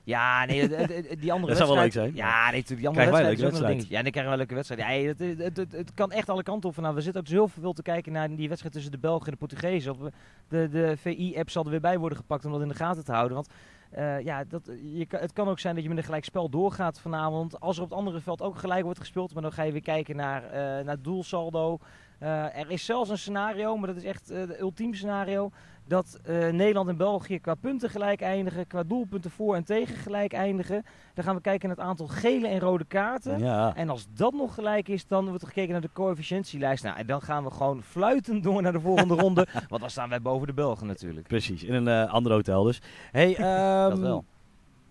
Ja, 0.08 0.46
nee, 0.46 0.68
die 1.20 1.32
andere 1.32 1.48
dat 1.54 1.58
zou 1.58 1.70
wel 1.70 1.82
leuk 1.82 1.92
zijn. 1.92 2.16
Ja, 2.16 2.52
nee, 2.52 2.64
die 2.64 2.88
andere 2.88 3.06
wedstrijd 3.06 3.40
is 3.40 3.62
ook 3.62 3.68
ding. 3.68 3.86
Ja, 3.90 4.02
dan 4.02 4.12
krijgen 4.12 4.24
we 4.24 4.32
een 4.32 4.38
leuke 4.38 4.54
wedstrijd. 4.54 4.82
Ja, 4.82 5.08
het, 5.08 5.40
het, 5.40 5.58
het, 5.58 5.72
het, 5.72 5.94
kan 5.94 6.12
echt 6.12 6.30
alle 6.30 6.44
kanten 6.44 6.70
op. 6.70 6.78
Nou, 6.78 6.96
we 6.96 7.02
zitten 7.02 7.22
ook 7.22 7.28
zo 7.28 7.48
veel 7.48 7.74
te 7.74 7.82
kijken 7.82 8.12
naar 8.12 8.36
die 8.36 8.48
wedstrijd 8.48 8.74
tussen 8.74 8.92
de 8.92 8.98
Belgen 8.98 9.26
en 9.26 9.32
de 9.32 9.38
Portugezen. 9.38 10.14
De, 10.48 10.70
de 10.70 10.98
VI-app 10.98 11.50
zal 11.50 11.64
er 11.64 11.70
weer 11.70 11.80
bij 11.80 11.98
worden 11.98 12.18
gepakt 12.18 12.46
om 12.46 12.52
dat 12.52 12.62
in 12.62 12.68
de 12.68 12.74
gaten 12.74 13.06
te 13.06 13.12
houden. 13.12 13.36
Want 13.36 13.50
uh, 13.98 14.22
ja, 14.22 14.44
dat, 14.44 14.70
je, 14.94 15.06
het 15.10 15.34
kan 15.34 15.48
ook 15.48 15.60
zijn 15.60 15.74
dat 15.74 15.84
je 15.84 15.90
met 15.90 15.98
een 15.98 16.04
gelijk 16.04 16.26
spel 16.26 16.50
doorgaat 16.50 17.00
vanavond. 17.00 17.60
Als 17.60 17.78
er 17.78 17.84
op 17.84 17.90
het 17.90 18.00
andere 18.00 18.20
veld 18.20 18.42
ook 18.42 18.58
gelijk 18.58 18.84
wordt 18.84 19.00
gespeeld, 19.00 19.34
maar 19.34 19.44
dan 19.44 19.52
ga 19.52 19.64
je 19.64 19.72
weer 19.72 19.82
kijken 19.82 20.16
naar, 20.16 20.44
uh, 20.44 20.86
naar 20.86 21.02
doelsaldo. 21.02 21.80
Uh, 22.24 22.58
er 22.58 22.72
is 22.72 22.86
zelfs 22.86 23.10
een 23.10 23.18
scenario, 23.18 23.78
maar 23.78 23.88
dat 23.88 23.96
is 23.98 24.04
echt 24.04 24.30
het 24.30 24.60
ultieme 24.60 24.96
scenario 24.96 25.52
dat 25.88 26.20
uh, 26.30 26.50
Nederland 26.50 26.90
en 26.90 26.98
België 26.98 27.40
qua 27.40 27.56
punten 27.56 27.90
gelijk 27.90 28.22
eindigen, 28.22 28.68
qua 28.68 28.84
doelpunten 28.84 29.32
voor 29.32 29.56
en 29.56 29.64
tegen 29.64 29.96
gelijk 29.96 30.34
eindigen. 30.34 30.86
Dan 31.14 31.24
gaan 31.24 31.36
we 31.36 31.42
kijken 31.42 31.68
naar 31.68 31.78
het 31.78 31.86
aantal 31.86 32.08
gele 32.08 32.48
en 32.48 32.60
rode 32.60 32.86
kaarten. 32.86 33.40
Ja. 33.40 33.76
En 33.76 33.90
als 33.90 34.08
dat 34.14 34.34
nog 34.34 34.54
gelijk 34.54 34.88
is, 34.88 35.08
dan 35.08 35.28
wordt 35.28 35.42
er 35.42 35.48
gekeken 35.48 35.72
naar 35.72 35.82
de 35.82 35.90
coëfficiëntielijst. 35.94 36.84
Nou, 36.84 36.98
en 36.98 37.06
dan 37.06 37.22
gaan 37.22 37.44
we 37.44 37.52
gewoon 37.52 37.84
fluitend 37.84 38.44
door 38.44 38.62
naar 38.62 38.72
de 38.72 38.80
volgende 38.80 39.16
ronde. 39.24 39.48
Want 39.68 39.82
dan 39.82 39.90
staan 39.90 40.10
wij 40.10 40.22
boven 40.22 40.48
de 40.48 40.54
Belgen 40.54 40.88
natuurlijk. 40.88 41.28
Precies, 41.28 41.64
in 41.64 41.74
een 41.74 42.06
uh, 42.06 42.14
ander 42.14 42.32
hotel 42.32 42.64
dus. 42.64 42.82
Hey, 43.12 43.30
um, 43.30 43.90
dat 43.90 44.00
wel 44.00 44.26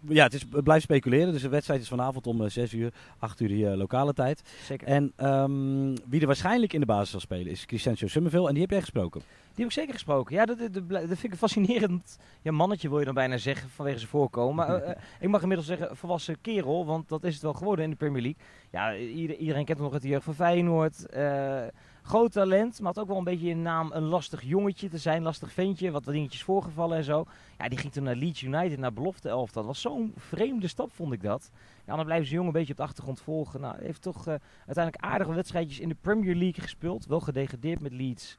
ja, 0.08 0.24
het, 0.24 0.34
is, 0.34 0.44
het 0.50 0.64
blijft 0.64 0.84
speculeren. 0.84 1.32
Dus 1.32 1.42
de 1.42 1.48
wedstrijd 1.48 1.80
is 1.80 1.88
vanavond 1.88 2.26
om 2.26 2.48
6 2.48 2.72
uur, 2.72 2.92
8 3.18 3.40
uur 3.40 3.48
die, 3.48 3.64
uh, 3.64 3.74
lokale 3.74 4.12
tijd. 4.12 4.42
Zeker. 4.62 4.86
En 4.86 5.12
um, 5.16 5.94
wie 6.08 6.20
er 6.20 6.26
waarschijnlijk 6.26 6.72
in 6.72 6.80
de 6.80 6.86
basis 6.86 7.10
zal 7.10 7.20
spelen 7.20 7.46
is 7.46 7.66
Crescencio 7.66 8.08
Summerville. 8.08 8.46
En 8.46 8.52
die 8.52 8.62
heb 8.62 8.70
jij 8.70 8.80
gesproken. 8.80 9.20
Die 9.20 9.64
heb 9.64 9.66
ik 9.74 9.80
zeker 9.80 9.92
gesproken. 9.92 10.34
Ja, 10.34 10.44
dat, 10.44 10.58
dat, 10.58 10.88
dat 10.88 11.18
vind 11.18 11.32
ik 11.32 11.34
fascinerend. 11.38 12.18
Ja, 12.42 12.52
mannetje 12.52 12.88
wil 12.88 12.98
je 12.98 13.04
dan 13.04 13.14
bijna 13.14 13.36
zeggen 13.36 13.70
vanwege 13.70 13.98
zijn 13.98 14.10
voorkomen. 14.10 14.54
Maar 14.54 14.82
uh, 14.82 14.90
ik 15.20 15.28
mag 15.28 15.40
inmiddels 15.40 15.68
zeggen 15.68 15.96
volwassen 15.96 16.40
kerel, 16.40 16.86
want 16.86 17.08
dat 17.08 17.24
is 17.24 17.34
het 17.34 17.42
wel 17.42 17.52
geworden 17.52 17.84
in 17.84 17.90
de 17.90 17.96
Premier 17.96 18.22
League. 18.22 18.40
Ja, 18.70 18.96
ieder, 18.96 19.36
iedereen 19.36 19.64
kent 19.64 19.78
hem 19.78 19.86
nog 19.86 19.92
uit 19.92 20.02
de 20.02 20.08
jeugd 20.08 20.24
van 20.24 20.34
Feyenoord. 20.34 21.06
Uh, 21.16 21.62
groot 22.06 22.32
talent, 22.32 22.80
maar 22.80 22.92
had 22.94 23.02
ook 23.02 23.08
wel 23.08 23.18
een 23.18 23.24
beetje 23.24 23.50
een 23.50 23.62
naam 23.62 23.92
een 23.92 24.02
lastig 24.02 24.42
jongetje 24.42 24.88
te 24.88 24.98
zijn, 24.98 25.22
lastig 25.22 25.52
ventje, 25.52 25.90
wat 25.90 26.04
dingetjes 26.04 26.42
voorgevallen 26.42 26.96
en 26.96 27.04
zo. 27.04 27.24
Ja, 27.58 27.68
die 27.68 27.78
ging 27.78 27.92
toen 27.92 28.02
naar 28.02 28.14
Leeds 28.14 28.42
United, 28.42 28.78
naar 28.78 28.92
belofte 28.92 29.28
elf. 29.28 29.52
Dat 29.52 29.64
was 29.64 29.80
zo'n 29.80 30.12
vreemde 30.16 30.68
stap, 30.68 30.92
vond 30.92 31.12
ik 31.12 31.22
dat. 31.22 31.50
Ja, 31.86 31.96
dan 31.96 32.04
blijven 32.04 32.26
ze 32.26 32.32
jongen 32.32 32.48
een 32.48 32.52
beetje 32.52 32.72
op 32.72 32.78
de 32.78 32.84
achtergrond 32.84 33.20
volgen. 33.20 33.60
Nou, 33.60 33.76
heeft 33.78 34.02
toch 34.02 34.28
uh, 34.28 34.34
uiteindelijk 34.66 35.04
aardige 35.04 35.34
wedstrijdjes 35.34 35.80
in 35.80 35.88
de 35.88 35.96
Premier 36.00 36.34
League 36.34 36.62
gespeeld. 36.62 37.06
Wel 37.06 37.20
gedegradeerd 37.20 37.80
met 37.80 37.92
Leeds. 37.92 38.38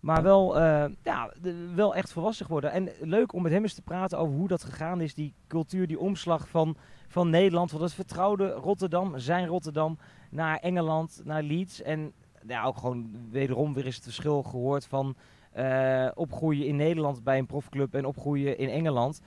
Maar 0.00 0.22
wel, 0.22 0.60
uh, 0.60 0.84
ja, 1.02 1.32
wel 1.74 1.94
echt 1.94 2.12
volwassen 2.12 2.46
geworden. 2.46 2.72
En 2.72 2.88
leuk 3.00 3.32
om 3.32 3.42
met 3.42 3.52
hem 3.52 3.62
eens 3.62 3.74
te 3.74 3.82
praten 3.82 4.18
over 4.18 4.34
hoe 4.34 4.48
dat 4.48 4.64
gegaan 4.64 5.00
is. 5.00 5.14
Die 5.14 5.34
cultuur, 5.46 5.86
die 5.86 5.98
omslag 5.98 6.48
van, 6.48 6.76
van 7.08 7.30
Nederland. 7.30 7.70
Van 7.70 7.82
het 7.82 7.94
vertrouwde 7.94 8.50
Rotterdam, 8.50 9.18
zijn 9.18 9.46
Rotterdam, 9.46 9.98
naar 10.30 10.58
Engeland, 10.58 11.20
naar 11.24 11.42
Leeds. 11.42 11.82
En 11.82 12.12
ja, 12.46 12.64
ook 12.64 12.76
gewoon 12.76 13.10
wederom 13.30 13.74
weer 13.74 13.84
eens 13.84 13.94
het 13.94 14.04
verschil 14.04 14.42
gehoord 14.42 14.86
van 14.86 15.14
uh, 15.56 16.08
opgroeien 16.14 16.66
in 16.66 16.76
Nederland 16.76 17.24
bij 17.24 17.38
een 17.38 17.46
profclub 17.46 17.94
en 17.94 18.04
opgroeien 18.04 18.58
in 18.58 18.68
Engeland. 18.68 19.20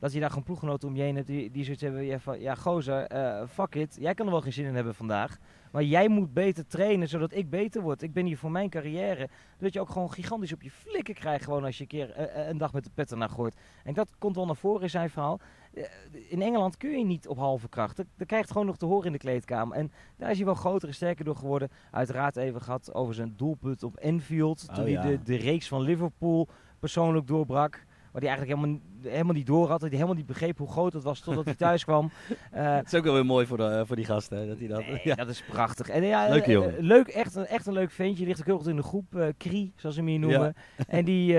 Dat 0.00 0.12
je 0.12 0.20
daar 0.20 0.28
gewoon 0.28 0.44
ploeggenoten 0.44 0.88
om 0.88 0.96
je 0.96 1.02
heen 1.02 1.14
hebt 1.14 1.26
die, 1.26 1.50
die 1.50 1.64
zoiets 1.64 1.82
hebben 1.82 2.04
ja, 2.04 2.18
van, 2.18 2.40
ja 2.40 2.54
gozer, 2.54 3.12
uh, 3.12 3.46
fuck 3.48 3.74
it, 3.74 3.96
jij 4.00 4.14
kan 4.14 4.26
er 4.26 4.32
wel 4.32 4.40
geen 4.40 4.52
zin 4.52 4.66
in 4.66 4.74
hebben 4.74 4.94
vandaag. 4.94 5.38
Maar 5.70 5.82
jij 5.82 6.08
moet 6.08 6.32
beter 6.32 6.66
trainen 6.66 7.08
zodat 7.08 7.32
ik 7.32 7.50
beter 7.50 7.82
word. 7.82 8.02
Ik 8.02 8.12
ben 8.12 8.26
hier 8.26 8.38
voor 8.38 8.50
mijn 8.50 8.70
carrière. 8.70 9.28
Dat 9.58 9.72
je 9.72 9.80
ook 9.80 9.90
gewoon 9.90 10.12
gigantisch 10.12 10.52
op 10.52 10.62
je 10.62 10.70
flikken 10.70 11.14
krijgt 11.14 11.44
gewoon 11.44 11.64
als 11.64 11.76
je 11.76 11.82
een 11.82 11.88
keer 11.88 12.18
uh, 12.18 12.48
een 12.48 12.58
dag 12.58 12.72
met 12.72 12.84
de 12.84 12.90
pet 12.94 13.10
ernaar 13.10 13.28
gooit. 13.28 13.56
En 13.84 13.94
dat 13.94 14.14
komt 14.18 14.36
wel 14.36 14.46
naar 14.46 14.56
voren 14.56 14.82
in 14.82 14.90
zijn 14.90 15.10
verhaal. 15.10 15.40
Uh, 15.74 15.84
in 16.28 16.42
Engeland 16.42 16.76
kun 16.76 16.98
je 16.98 17.04
niet 17.04 17.28
op 17.28 17.36
halve 17.36 17.68
kracht. 17.68 17.96
Dat, 17.96 18.06
dat 18.16 18.26
krijgt 18.26 18.50
gewoon 18.50 18.66
nog 18.66 18.76
te 18.76 18.86
horen 18.86 19.06
in 19.06 19.12
de 19.12 19.18
kleedkamer. 19.18 19.76
En 19.76 19.92
daar 20.16 20.30
is 20.30 20.36
hij 20.36 20.46
wel 20.46 20.54
groter 20.54 20.88
en 20.88 20.94
sterker 20.94 21.24
door 21.24 21.36
geworden. 21.36 21.68
Uiteraard 21.90 22.36
even 22.36 22.62
gehad 22.62 22.94
over 22.94 23.14
zijn 23.14 23.34
doelpunt 23.36 23.82
op 23.82 23.96
Enfield. 23.96 24.66
Oh, 24.68 24.74
toen 24.74 24.90
ja. 24.90 25.00
hij 25.00 25.10
de, 25.10 25.22
de 25.22 25.36
reeks 25.36 25.68
van 25.68 25.80
Liverpool 25.80 26.48
persoonlijk 26.78 27.26
doorbrak. 27.26 27.84
Waar 28.12 28.22
hij 28.22 28.30
eigenlijk 28.30 28.60
helemaal, 28.60 28.80
helemaal 29.02 29.34
niet 29.34 29.46
door 29.46 29.68
had. 29.68 29.80
Dat 29.80 29.88
hij 29.88 29.90
helemaal 29.90 30.14
niet 30.14 30.26
begreep 30.26 30.58
hoe 30.58 30.70
groot 30.70 30.92
het 30.92 31.02
was 31.02 31.20
totdat 31.20 31.44
hij 31.44 31.54
thuis 31.54 31.84
kwam. 31.84 32.10
Uh, 32.54 32.74
het 32.76 32.86
is 32.86 32.94
ook 32.94 33.04
wel 33.04 33.14
weer 33.14 33.26
mooi 33.26 33.46
voor, 33.46 33.56
de, 33.56 33.82
voor 33.86 33.96
die 33.96 34.04
gasten. 34.04 34.48
Dat 34.48 34.58
hij 34.58 34.68
dat, 34.68 34.86
nee, 34.86 35.00
ja. 35.10 35.14
dat 35.14 35.28
is 35.28 35.42
prachtig. 35.42 35.88
En, 35.88 36.04
ja, 36.04 36.28
Leuke 36.28 36.50
jongen. 36.50 36.74
Uh, 36.74 36.80
leuk, 36.80 37.08
echt, 37.08 37.34
een, 37.34 37.46
echt 37.46 37.66
een 37.66 37.72
leuk 37.72 37.90
ventje. 37.90 38.26
Ligt 38.26 38.40
ook 38.40 38.46
heel 38.46 38.58
goed 38.58 38.66
in 38.66 38.76
de 38.76 38.82
groep. 38.82 39.14
Uh, 39.14 39.26
Kri, 39.36 39.72
zoals 39.76 39.94
ze 39.94 40.00
hem 40.00 40.10
hier 40.10 40.18
noemen. 40.18 40.54
Ja. 40.76 40.84
En 41.00 41.04
die, 41.04 41.32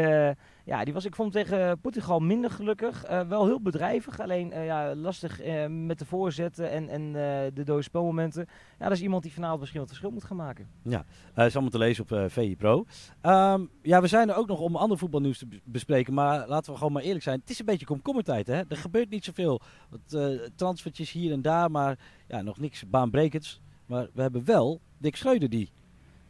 ja, 0.66 0.84
die 0.84 0.94
was, 0.94 1.06
ik 1.06 1.16
vond 1.16 1.34
hem 1.34 1.44
tegen 1.44 1.80
Portugal 1.80 2.20
minder 2.20 2.52
gelukkig. 2.52 3.06
wel 3.28 3.46
heel 3.46 3.62
bedrijvig. 3.62 4.20
Alleen 4.20 4.50
ja, 4.50 4.96
lastig 4.96 5.40
met 5.70 6.00
de 6.00 6.06
voorzetten 6.06 6.72
en, 6.72 6.90
en 6.90 7.12
de 7.54 7.64
dode 7.64 7.82
spelmomenten. 7.82 8.46
Ja, 8.80 8.84
dat 8.88 8.98
is 8.98 9.02
iemand 9.02 9.24
die 9.24 9.34
vanavond 9.34 9.60
misschien 9.60 9.80
wat 9.80 9.90
verschil 9.90 10.12
moet 10.12 10.24
gaan 10.24 10.38
maken. 10.38 10.68
Ja, 10.84 11.06
is 11.36 11.54
allemaal 11.54 11.70
te 11.70 11.78
lezen 11.78 12.04
op 12.04 12.32
VI 12.32 12.56
Pro. 12.56 12.86
Um, 13.22 13.70
ja, 13.82 14.02
we 14.02 14.08
zijn 14.08 14.30
er 14.30 14.36
ook 14.36 14.48
nog 14.48 14.60
om 14.60 14.76
ander 14.76 14.98
voetbalnieuws 14.98 15.38
te 15.38 15.48
bespreken. 15.64 16.14
Maar 16.14 16.48
laten 16.48 16.72
we 16.72 16.78
gewoon 16.78 16.94
maar 16.94 17.04
eerlijk 17.04 17.24
zijn. 17.24 17.42
Is 17.52 17.60
een 17.60 17.66
beetje 17.66 17.86
komkommertijd, 17.86 18.48
hè. 18.48 18.62
Er 18.68 18.78
gebeurt 18.78 19.10
niet 19.10 19.26
zoveel. 19.26 19.62
Wat 19.90 20.14
uh, 20.14 20.40
transfertjes 20.56 21.12
hier 21.12 21.32
en 21.32 21.42
daar, 21.42 21.72
maar 21.72 21.98
ja, 22.28 22.42
nog 22.42 22.60
niks 22.60 22.90
baanbrekends. 22.90 23.62
Maar 23.86 24.08
we 24.14 24.22
hebben 24.22 24.46
wel 24.46 24.80
Dick 24.98 25.16
Schreuder 25.16 25.50
die 25.50 25.70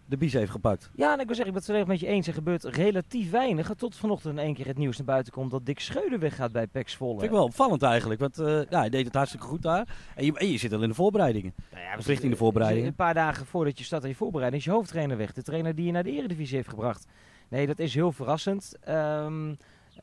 de 0.06 0.18
bies 0.18 0.34
heeft 0.34 0.52
gepakt. 0.52 0.92
Ja, 0.96 1.14
en 1.14 1.20
ik 1.20 1.26
wil 1.26 1.36
zeggen, 1.36 1.46
ik 1.46 1.46
ben 1.46 1.54
het 1.54 1.66
volledig 1.66 1.88
met 1.88 2.00
je 2.00 2.08
eens. 2.08 2.28
Er 2.28 2.34
gebeurt 2.34 2.64
relatief 2.64 3.32
weinig. 3.32 3.74
Tot 3.76 3.96
vanochtend 3.96 4.38
in 4.38 4.44
één 4.44 4.54
keer 4.54 4.66
het 4.68 4.78
nieuws 4.78 4.98
naar 4.98 5.06
buiten 5.06 5.34
komt 5.34 5.52
dat 5.52 5.66
Dick 5.66 5.80
Schreuder 5.80 6.20
weggaat 6.20 6.52
bij 6.52 6.68
PEC 6.68 6.90
Zwolle. 6.90 7.20
Vind 7.20 7.32
ik 7.32 7.38
wel 7.38 7.44
opvallend 7.44 7.84
eigenlijk. 7.84 8.20
Want 8.20 8.40
uh, 8.40 8.62
ja, 8.70 8.80
hij 8.80 8.90
deed 8.90 9.06
het 9.06 9.16
hartstikke 9.16 9.46
goed 9.46 9.62
daar. 9.62 9.96
En 10.16 10.26
je, 10.26 10.38
en 10.38 10.48
je 10.48 10.58
zit 10.58 10.74
al 10.74 10.82
in 10.82 10.90
de 10.90 10.96
voorbereidingen. 10.96 11.54
Nou 11.72 11.84
ja, 11.84 11.98
of 11.98 12.06
richting 12.06 12.32
de 12.32 12.38
voorbereidingen. 12.38 12.88
Een 12.88 12.96
paar 12.96 13.14
dagen 13.14 13.46
voordat 13.46 13.78
je 13.78 13.84
start 13.84 14.04
aan 14.04 14.10
je 14.10 14.16
voorbereiding 14.16 14.62
is 14.62 14.68
je 14.68 14.74
hoofdtrainer 14.74 15.18
weg. 15.18 15.34
De 15.34 15.44
trainer 15.44 15.76
die 15.76 15.86
je 15.86 15.92
naar 15.92 16.04
de 16.04 16.12
eredivisie 16.12 16.56
heeft 16.56 16.70
gebracht. 16.70 17.08
Nee, 17.50 17.68
dat 17.68 17.80
is 17.80 17.94
heel 17.94 18.12
verrassend. 18.12 18.76
Um, 18.90 19.58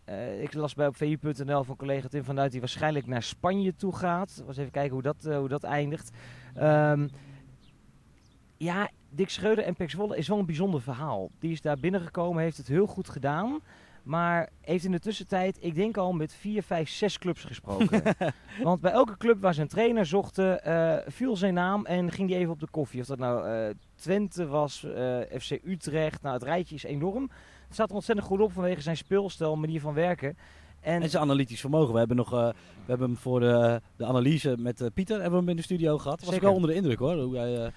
uh, 0.07 0.43
ik 0.43 0.55
las 0.55 0.75
bij 0.75 0.87
op 0.87 0.97
vu.nl 0.97 1.65
van 1.65 1.77
collega 1.77 2.09
Tim 2.09 2.25
van 2.25 2.35
Duit 2.35 2.51
die 2.51 2.61
waarschijnlijk 2.61 3.07
naar 3.07 3.23
Spanje 3.23 3.75
toe 3.75 3.97
gaat. 3.97 4.43
Was 4.47 4.57
even 4.57 4.73
kijken 4.73 4.93
hoe 4.93 5.03
dat, 5.03 5.25
uh, 5.27 5.39
hoe 5.39 5.49
dat 5.49 5.63
eindigt. 5.63 6.11
Um, 6.57 7.11
ja, 8.57 8.91
Dick 9.11 9.29
Schreuder 9.29 9.65
en 9.65 9.75
Pek 9.75 9.91
Zwolle 9.91 10.17
is 10.17 10.29
wel 10.29 10.39
een 10.39 10.47
bijzonder 10.47 10.83
verhaal. 10.83 11.31
Die 11.39 11.53
is 11.53 11.61
daar 11.61 11.79
binnengekomen, 11.79 12.43
heeft 12.43 12.57
het 12.57 12.69
heel 12.69 12.87
goed 12.87 13.09
gedaan. 13.09 13.61
Maar 14.03 14.49
heeft 14.61 14.85
in 14.85 14.93
de 14.93 14.99
tussentijd, 14.99 15.59
ik 15.61 15.75
denk 15.75 15.97
al 15.97 16.13
met 16.13 16.35
4, 16.35 16.63
5, 16.63 16.89
6 16.89 17.19
clubs 17.19 17.45
gesproken. 17.45 18.03
Want 18.63 18.81
bij 18.81 18.93
elke 18.93 19.17
club 19.17 19.41
waar 19.41 19.59
een 19.59 19.69
trainer 19.69 20.07
zochten, 20.07 20.61
uh, 20.67 20.97
viel 21.07 21.37
zijn 21.37 21.55
naam 21.55 21.87
en 21.87 22.11
ging 22.11 22.29
die 22.29 22.37
even 22.37 22.53
op 22.53 22.61
de 22.61 22.71
koffie. 22.71 23.01
Of 23.01 23.07
dat 23.07 23.19
nou 23.19 23.75
Twente 23.95 24.47
was, 24.47 24.87
FC 25.39 25.59
Utrecht. 25.65 26.23
Nou, 26.23 26.35
het 26.35 26.43
rijtje 26.43 26.75
is 26.75 26.83
enorm. 26.83 27.31
Het 27.69 27.77
staat 27.77 27.89
er 27.89 27.95
ontzettend 27.95 28.27
goed 28.29 28.41
op 28.41 28.53
vanwege 28.53 28.81
zijn 28.81 28.97
speelstijl, 28.97 29.57
manier 29.57 29.81
van 29.81 29.95
werken. 29.95 30.37
En, 30.81 31.03
En 31.03 31.11
zijn 31.11 31.23
analytisch 31.23 31.61
vermogen. 31.61 31.93
We 31.93 31.99
hebben, 31.99 32.17
nog, 32.17 32.33
eh, 32.33 32.47
we 32.49 32.55
hebben 32.87 33.09
hem 33.09 33.17
voor 33.19 33.41
de, 33.41 33.81
de 33.97 34.05
analyse 34.05 34.57
met 34.59 34.81
eh, 34.81 34.87
Pieter 34.95 35.15
hebben 35.15 35.33
we 35.33 35.39
hem 35.39 35.49
in 35.49 35.57
de 35.57 35.63
studio 35.63 35.99
gehad. 35.99 36.25
Was 36.25 36.35
ik 36.35 36.41
wel 36.41 36.55
onder 36.55 36.71
de 36.71 36.77
indruk 36.77 36.99
hoor. 36.99 37.15
Hoe 37.23 37.37
hij, 37.37 37.65
eh, 37.65 37.71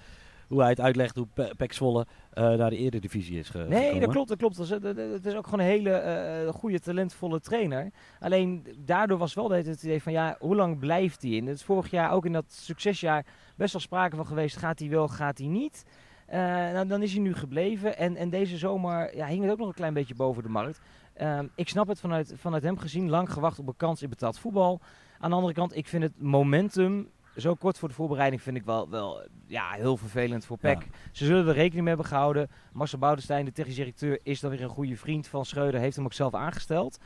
hoe 0.48 0.60
hij 0.60 0.70
het 0.70 0.80
uitlegt 0.80 1.16
hoe 1.16 1.26
Pe- 1.34 1.52
Pek 1.56 1.72
Zwolle 1.72 2.06
naar 2.34 2.70
de 2.70 2.76
eredivisie 2.76 3.38
is 3.38 3.48
ge 3.48 3.58
Nee, 3.58 3.78
gekomen. 3.82 4.00
dat 4.00 4.10
klopt, 4.10 4.28
dat 4.28 4.38
klopt. 4.38 4.56
Het 5.16 5.26
is 5.26 5.34
ook 5.34 5.44
gewoon 5.44 5.60
een 5.60 5.66
hele 5.72 6.50
goede, 6.54 6.80
talentvolle 6.80 7.40
trainer. 7.40 7.90
Alleen 8.20 8.66
daardoor 8.78 9.18
was 9.18 9.34
wel 9.34 9.50
het 9.50 9.66
het 9.66 9.82
idee 9.82 10.02
van 10.02 10.12
ja, 10.12 10.36
hoe 10.38 10.56
lang 10.56 10.78
blijft 10.78 11.22
hij 11.22 11.30
in? 11.30 11.46
Het 11.46 11.56
is 11.56 11.62
vorig 11.64 11.90
jaar 11.90 12.12
ook 12.12 12.26
in 12.26 12.32
dat 12.32 12.44
succesjaar 12.48 13.26
best 13.56 13.72
wel 13.72 13.82
sprake 13.82 14.16
van 14.16 14.26
geweest. 14.26 14.56
Gaat 14.56 14.78
hij 14.78 14.88
wel, 14.88 15.08
gaat 15.08 15.38
hij 15.38 15.46
niet? 15.46 15.84
Eh, 16.32 16.38
nou, 16.72 16.86
dan 16.86 17.02
is 17.02 17.12
hij 17.12 17.20
nu 17.20 17.34
gebleven. 17.34 17.96
En, 17.96 18.16
en 18.16 18.30
deze 18.30 18.56
zomer 18.58 19.16
ja, 19.16 19.26
hing 19.26 19.42
het 19.42 19.50
ook 19.50 19.58
nog 19.58 19.68
een 19.68 19.74
klein 19.74 19.94
beetje 19.94 20.14
boven 20.14 20.42
de 20.42 20.48
markt. 20.48 20.80
Ehm, 21.14 21.46
ik 21.54 21.68
snap 21.68 21.88
het 21.88 22.00
vanuit, 22.00 22.34
vanuit 22.36 22.62
hem 22.62 22.78
gezien. 22.78 23.10
Lang 23.10 23.32
gewacht 23.32 23.58
op 23.58 23.68
een 23.68 23.76
kans 23.76 24.02
in 24.02 24.08
betaald 24.08 24.38
voetbal. 24.38 24.80
Aan 25.18 25.30
de 25.30 25.36
andere 25.36 25.54
kant, 25.54 25.76
ik 25.76 25.86
vind 25.86 26.02
het 26.02 26.20
momentum 26.20 27.08
zo 27.36 27.54
kort 27.54 27.78
voor 27.78 27.88
de 27.88 27.94
voorbereiding 27.94 28.42
vind 28.42 28.56
ik 28.56 28.64
wel, 28.64 28.88
wel 28.88 29.22
ja, 29.46 29.70
heel 29.70 29.96
vervelend 29.96 30.44
voor 30.44 30.58
PEC. 30.58 30.86
Ze 31.12 31.24
zullen 31.24 31.46
er 31.46 31.54
rekening 31.54 31.80
mee 31.80 31.94
hebben 31.94 32.06
gehouden. 32.06 32.50
Marcel 32.72 32.98
Boudestein, 32.98 33.44
de 33.44 33.52
technisch 33.52 33.76
directeur, 33.76 34.18
is 34.22 34.40
dan 34.40 34.50
weer 34.50 34.62
een 34.62 34.68
goede 34.68 34.96
vriend 34.96 35.26
van 35.26 35.44
Schreuder. 35.44 35.80
Heeft 35.80 35.96
hem 35.96 36.04
ook 36.04 36.12
zelf 36.12 36.34
aangesteld. 36.34 36.98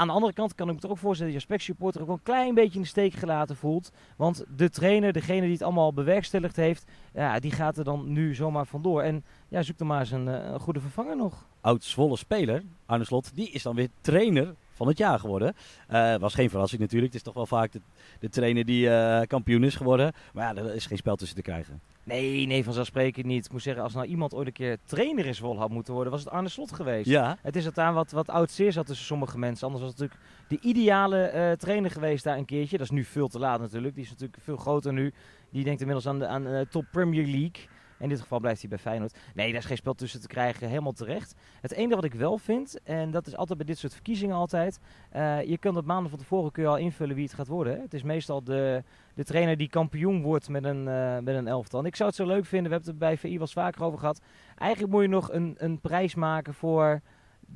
Aan 0.00 0.06
de 0.06 0.12
andere 0.12 0.32
kant 0.32 0.54
kan 0.54 0.68
ik 0.68 0.74
me 0.74 0.80
toch 0.80 0.90
ook 0.90 0.98
voorstellen 0.98 1.32
dat 1.32 1.42
je 1.42 1.48
als 1.48 1.58
PEC-supporter 1.58 2.02
ook 2.02 2.08
een 2.08 2.22
klein 2.22 2.54
beetje 2.54 2.74
in 2.74 2.80
de 2.80 2.86
steek 2.86 3.12
gelaten 3.12 3.56
voelt. 3.56 3.92
Want 4.16 4.44
de 4.56 4.70
trainer, 4.70 5.12
degene 5.12 5.40
die 5.40 5.52
het 5.52 5.62
allemaal 5.62 5.92
bewerkstelligd 5.92 6.56
heeft, 6.56 6.84
ja, 7.14 7.38
die 7.38 7.50
gaat 7.50 7.78
er 7.78 7.84
dan 7.84 8.12
nu 8.12 8.34
zomaar 8.34 8.66
vandoor. 8.66 9.02
En 9.02 9.24
ja, 9.48 9.62
zoek 9.62 9.80
er 9.80 9.86
maar 9.86 10.00
eens 10.00 10.10
een, 10.10 10.28
eh, 10.28 10.50
een 10.52 10.60
goede 10.60 10.80
vervanger 10.80 11.16
nog. 11.16 11.46
Oud 11.60 11.84
Zwolle 11.84 12.16
speler, 12.16 12.62
Arne 12.86 13.04
Slot, 13.04 13.30
die 13.34 13.50
is 13.50 13.62
dan 13.62 13.74
weer 13.74 13.88
trainer 14.00 14.54
van 14.80 14.88
het 14.88 14.98
jaar 14.98 15.18
geworden. 15.18 15.54
Eh, 15.88 16.14
was 16.16 16.34
geen 16.34 16.50
verrassing 16.50 16.80
natuurlijk. 16.80 17.12
Het 17.12 17.20
is 17.20 17.26
toch 17.26 17.34
wel 17.34 17.46
vaak 17.46 17.72
de, 17.72 17.80
de 18.20 18.28
trainer 18.28 18.64
die 18.64 18.90
eh, 18.90 19.26
kampioen 19.26 19.64
is 19.64 19.74
geworden. 19.74 20.12
Maar 20.32 20.54
ja, 20.54 20.62
er 20.62 20.74
is 20.74 20.86
geen 20.86 20.96
spel 20.96 21.16
tussen 21.16 21.36
te 21.36 21.42
krijgen. 21.42 21.80
Nee, 22.04 22.46
nee, 22.46 22.64
vanzelfsprekend 22.64 23.26
niet. 23.26 23.44
Ik 23.44 23.52
moet 23.52 23.62
zeggen, 23.62 23.82
als 23.82 23.94
nou 23.94 24.06
iemand 24.06 24.34
ooit 24.34 24.46
een 24.46 24.52
keer 24.52 24.78
trainer 24.84 25.26
in 25.26 25.34
Zwolle 25.34 25.58
had 25.58 25.70
moeten 25.70 25.94
worden, 25.94 26.12
was 26.12 26.24
het 26.24 26.32
Arne 26.32 26.48
Slot 26.48 26.72
geweest. 26.72 27.08
Ja, 27.08 27.38
Het 27.42 27.56
is 27.56 27.64
daar 27.64 27.92
wat, 27.92 28.10
wat 28.10 28.28
oud 28.28 28.50
zeer 28.50 28.72
zat 28.72 28.86
tussen 28.86 29.06
sommige 29.06 29.38
mensen. 29.38 29.66
Anders 29.66 29.84
was 29.84 29.92
het 29.92 30.00
natuurlijk 30.00 30.30
de 30.48 30.68
ideale 30.68 31.22
eh, 31.22 31.52
trainer 31.52 31.90
geweest 31.90 32.24
daar 32.24 32.38
een 32.38 32.44
keertje. 32.44 32.76
Dat 32.76 32.86
is 32.86 32.92
nu 32.92 33.04
veel 33.04 33.28
te 33.28 33.38
laat 33.38 33.60
natuurlijk. 33.60 33.94
Die 33.94 34.04
is 34.04 34.10
natuurlijk 34.10 34.38
veel 34.42 34.56
groter 34.56 34.92
nu. 34.92 35.12
Die 35.50 35.64
denkt 35.64 35.80
inmiddels 35.80 36.08
aan 36.08 36.18
de 36.18 36.26
aan, 36.26 36.42
de 36.42 36.66
top 36.70 36.84
Premier 36.90 37.26
League. 37.26 37.68
In 38.00 38.08
dit 38.08 38.20
geval 38.20 38.40
blijft 38.40 38.60
hij 38.60 38.68
bij 38.70 38.78
Feyenoord. 38.78 39.18
Nee, 39.34 39.48
daar 39.50 39.60
is 39.60 39.64
geen 39.66 39.76
spel 39.76 39.94
tussen 39.94 40.20
te 40.20 40.26
krijgen. 40.26 40.68
Helemaal 40.68 40.92
terecht. 40.92 41.34
Het 41.60 41.72
enige 41.72 41.94
wat 41.94 42.04
ik 42.04 42.14
wel 42.14 42.38
vind, 42.38 42.80
en 42.82 43.10
dat 43.10 43.26
is 43.26 43.36
altijd 43.36 43.58
bij 43.58 43.66
dit 43.66 43.78
soort 43.78 43.92
verkiezingen 43.92 44.36
altijd. 44.36 44.78
eh, 45.10 45.42
je 45.42 45.58
kunt 45.58 45.76
op 45.76 45.84
maanden 45.84 46.10
van 46.10 46.18
tevoren 46.18 46.52
kun 46.52 46.62
je 46.62 46.68
al 46.68 46.76
invullen 46.76 47.14
wie 47.14 47.24
het 47.24 47.34
gaat 47.34 47.46
worden. 47.46 47.72
hè. 47.74 47.80
Het 47.80 47.94
is 47.94 48.02
meestal 48.02 48.44
de, 48.44 48.82
de 49.14 49.24
trainer 49.24 49.56
die 49.56 49.68
kampioen 49.68 50.22
wordt 50.22 50.48
met 50.48 50.64
een, 50.64 50.88
eh, 50.88 51.18
met 51.18 51.34
een 51.34 51.46
elftal. 51.48 51.80
En 51.80 51.86
ik 51.86 51.96
zou 51.96 52.08
het 52.08 52.18
zo 52.18 52.26
leuk 52.26 52.44
vinden, 52.44 52.70
we 52.70 52.74
hebben 52.76 52.92
het 52.94 53.02
er 53.02 53.08
bij 53.08 53.16
VI 53.16 53.38
wel 53.38 53.46
vaker 53.46 53.82
over 53.82 53.98
gehad. 53.98 54.20
Eigenlijk 54.58 54.92
moet 54.92 55.02
je 55.02 55.08
nog 55.08 55.32
een, 55.32 55.54
een 55.58 55.80
prijs 55.80 56.14
maken 56.14 56.54
voor 56.54 57.00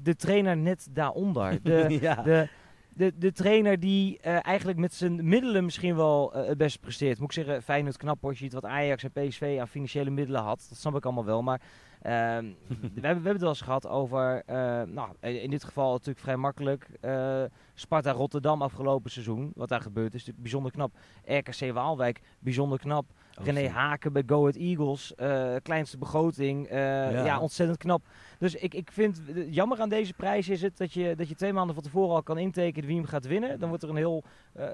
de 0.02 0.16
trainer 0.16 0.56
net 0.56 0.88
daaronder. 0.90 1.62
De, 1.62 1.86
ja. 2.00 2.14
de, 2.22 2.48
de, 2.94 3.12
de 3.18 3.32
trainer 3.32 3.80
die 3.80 4.18
eh, 4.20 4.46
eigenlijk 4.46 4.78
met 4.78 4.94
zijn 4.94 5.28
middelen 5.28 5.64
misschien 5.64 5.96
wel 5.96 6.34
eh, 6.34 6.46
het 6.46 6.58
best 6.58 6.80
presteert. 6.80 7.18
Moet 7.18 7.36
ik 7.36 7.44
zeggen, 7.44 7.62
Feyenoord 7.62 7.96
knap 7.96 8.20
hoor. 8.20 8.30
Je 8.30 8.36
ziet 8.36 8.52
wat 8.52 8.64
Ajax 8.64 9.04
en 9.04 9.12
PSV 9.12 9.56
aan 9.60 9.68
financiële 9.68 10.10
middelen 10.10 10.42
had. 10.42 10.66
Dat 10.68 10.78
snap 10.78 10.96
ik 10.96 11.04
allemaal 11.04 11.24
wel. 11.24 11.42
Maar 11.42 11.60
ehm, 12.02 12.44
we, 12.68 12.76
hebben, 12.78 13.00
we 13.00 13.06
hebben 13.06 13.32
het 13.32 13.40
wel 13.40 13.48
eens 13.48 13.60
gehad 13.60 13.86
over, 13.88 14.42
eh, 14.46 14.82
nou, 14.82 15.08
in 15.20 15.50
dit 15.50 15.64
geval 15.64 15.92
natuurlijk 15.92 16.18
vrij 16.18 16.36
makkelijk. 16.36 16.88
eh, 17.00 17.42
Sparta 17.74 18.10
Rotterdam 18.10 18.62
afgelopen 18.62 19.10
seizoen. 19.10 19.52
Wat 19.54 19.68
daar 19.68 19.80
gebeurt 19.80 20.14
is 20.14 20.24
natuurlijk 20.26 20.42
bijzonder 20.42 20.72
knap. 20.72 20.92
RKC 21.24 21.72
Waalwijk, 21.72 22.20
bijzonder 22.38 22.78
knap. 22.78 23.06
Oh, 23.40 23.44
René. 23.44 23.68
Haken 23.68 24.12
bij 24.12 24.22
Go 24.26 24.38
Ahead 24.40 24.56
Eagles. 24.56 25.14
eh, 25.14 25.54
kleinste 25.62 25.98
begroting. 25.98 26.66
eh, 26.68 26.78
Ja. 27.12 27.24
ja. 27.24 27.40
ontzettend 27.40 27.78
knap. 27.78 28.02
Dus 28.38 28.54
ik, 28.54 28.74
ik 28.74 28.90
vind, 28.92 29.20
het 29.26 29.54
jammer 29.54 29.80
aan 29.80 29.88
deze 29.88 30.12
prijs 30.12 30.48
is 30.48 30.62
het 30.62 30.76
dat 30.76 30.92
je, 30.92 31.14
dat 31.16 31.28
je 31.28 31.34
twee 31.34 31.52
maanden 31.52 31.74
van 31.74 31.84
tevoren 31.84 32.14
al 32.14 32.22
kan 32.22 32.38
intekenen 32.38 32.88
wie 32.88 32.96
hem 32.96 33.06
gaat 33.06 33.26
winnen. 33.26 33.58
Dan 33.58 33.68
wordt 33.68 33.82
er 33.84 33.88
een 33.90 33.96
heel 33.96 34.24
eh, 34.52 34.66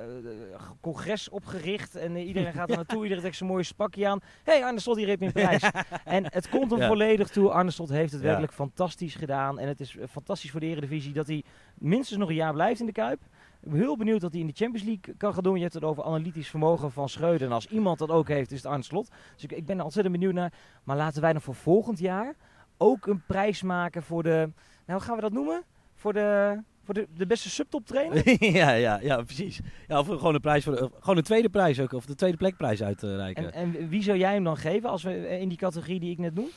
congres 0.80 1.28
opgericht 1.28 1.94
en 1.96 2.16
eh, 2.16 2.26
iedereen 2.26 2.52
gaat 2.52 2.70
er 2.70 2.76
naartoe. 2.82 3.02
Iedereen 3.02 3.20
trekt 3.22 3.36
zijn 3.36 3.50
mooie 3.50 3.62
spakje 3.62 4.08
aan. 4.08 4.20
Hé, 4.44 4.52
hey, 4.52 4.64
Arne 4.64 4.80
Slot, 4.80 4.96
die 4.96 5.06
reed 5.06 5.20
me 5.20 5.26
in 5.26 5.32
prijs. 5.32 5.62
en 6.04 6.24
het 6.32 6.48
komt 6.48 6.70
hem 6.70 6.80
Ja. 6.80 6.86
volledig 6.86 7.28
toe. 7.28 7.50
Arne 7.50 7.70
Slot 7.70 7.88
heeft 7.88 8.12
het 8.12 8.20
Ja. 8.20 8.26
werkelijk 8.26 8.52
fantastisch 8.52 9.14
gedaan. 9.14 9.58
En 9.58 9.68
het 9.68 9.80
is 9.80 9.96
eh, 9.96 10.06
fantastisch 10.10 10.50
voor 10.50 10.60
de 10.60 10.66
Eredivisie 10.66 11.12
dat 11.12 11.26
hij 11.26 11.44
minstens 11.74 12.18
nog 12.18 12.28
een 12.28 12.34
jaar 12.34 12.52
blijft 12.52 12.80
in 12.80 12.86
de 12.86 12.92
Kuip. 12.92 13.20
Ik 13.62 13.70
ben 13.70 13.80
heel 13.80 13.96
benieuwd 13.96 14.22
wat 14.22 14.32
hij 14.32 14.40
in 14.40 14.46
de 14.46 14.52
Champions 14.52 14.86
League 14.86 15.14
kan 15.16 15.34
gaan 15.34 15.42
doen. 15.42 15.56
Je 15.56 15.62
hebt 15.62 15.74
het 15.74 15.84
over 15.84 16.04
analytisch 16.04 16.48
vermogen 16.48 16.92
van 16.92 17.08
Schreuder. 17.08 17.46
En 17.46 17.52
als 17.52 17.66
iemand 17.66 17.98
dat 17.98 18.10
ook 18.10 18.28
heeft, 18.28 18.50
is 18.50 18.62
het 18.62 18.66
Arne 18.66 18.82
Slot. 18.84 19.10
Dus 19.34 19.44
ik, 19.44 19.52
ik 19.52 19.66
ben 19.66 19.78
er 19.78 19.84
ontzettend 19.84 20.14
benieuwd 20.14 20.34
naar. 20.34 20.52
Maar 20.84 20.96
laten 20.96 21.22
wij 21.22 21.32
dan 21.32 21.42
voor 21.42 21.54
volgend 21.54 21.98
jaar 21.98 22.34
ook 22.76 23.06
een 23.06 23.22
prijs 23.26 23.62
maken 23.62 24.02
voor 24.02 24.22
de... 24.22 24.50
Nou, 24.86 24.98
hoe 24.98 25.00
gaan 25.00 25.16
we 25.16 25.20
dat 25.20 25.32
noemen? 25.32 25.62
Voor 25.94 26.12
de, 26.12 26.58
voor 26.84 26.94
de, 26.94 27.08
de 27.16 27.26
beste 27.26 27.50
subtop 27.50 27.86
trainer? 27.86 28.44
ja, 28.60 28.70
ja, 28.70 29.00
ja, 29.00 29.22
precies. 29.22 29.60
Ja, 29.88 29.98
of 29.98 30.06
gewoon 30.06 30.34
een 30.34 30.40
prijs 30.40 30.64
voor 30.64 30.76
de, 30.76 30.90
gewoon 31.00 31.16
een 31.16 31.22
tweede 31.22 31.48
prijs 31.48 31.80
ook, 31.80 31.92
of 31.92 32.06
de 32.06 32.14
tweede 32.14 32.36
plekprijs 32.36 32.82
uitreiken. 32.82 33.52
En, 33.52 33.74
en 33.74 33.88
wie 33.88 34.02
zou 34.02 34.18
jij 34.18 34.32
hem 34.32 34.44
dan 34.44 34.56
geven 34.56 34.90
als 34.90 35.02
we 35.02 35.12
eh, 35.12 35.40
in 35.40 35.48
die 35.48 35.58
categorie 35.58 36.00
die 36.00 36.10
ik 36.10 36.18
net 36.18 36.34
noem? 36.34 36.48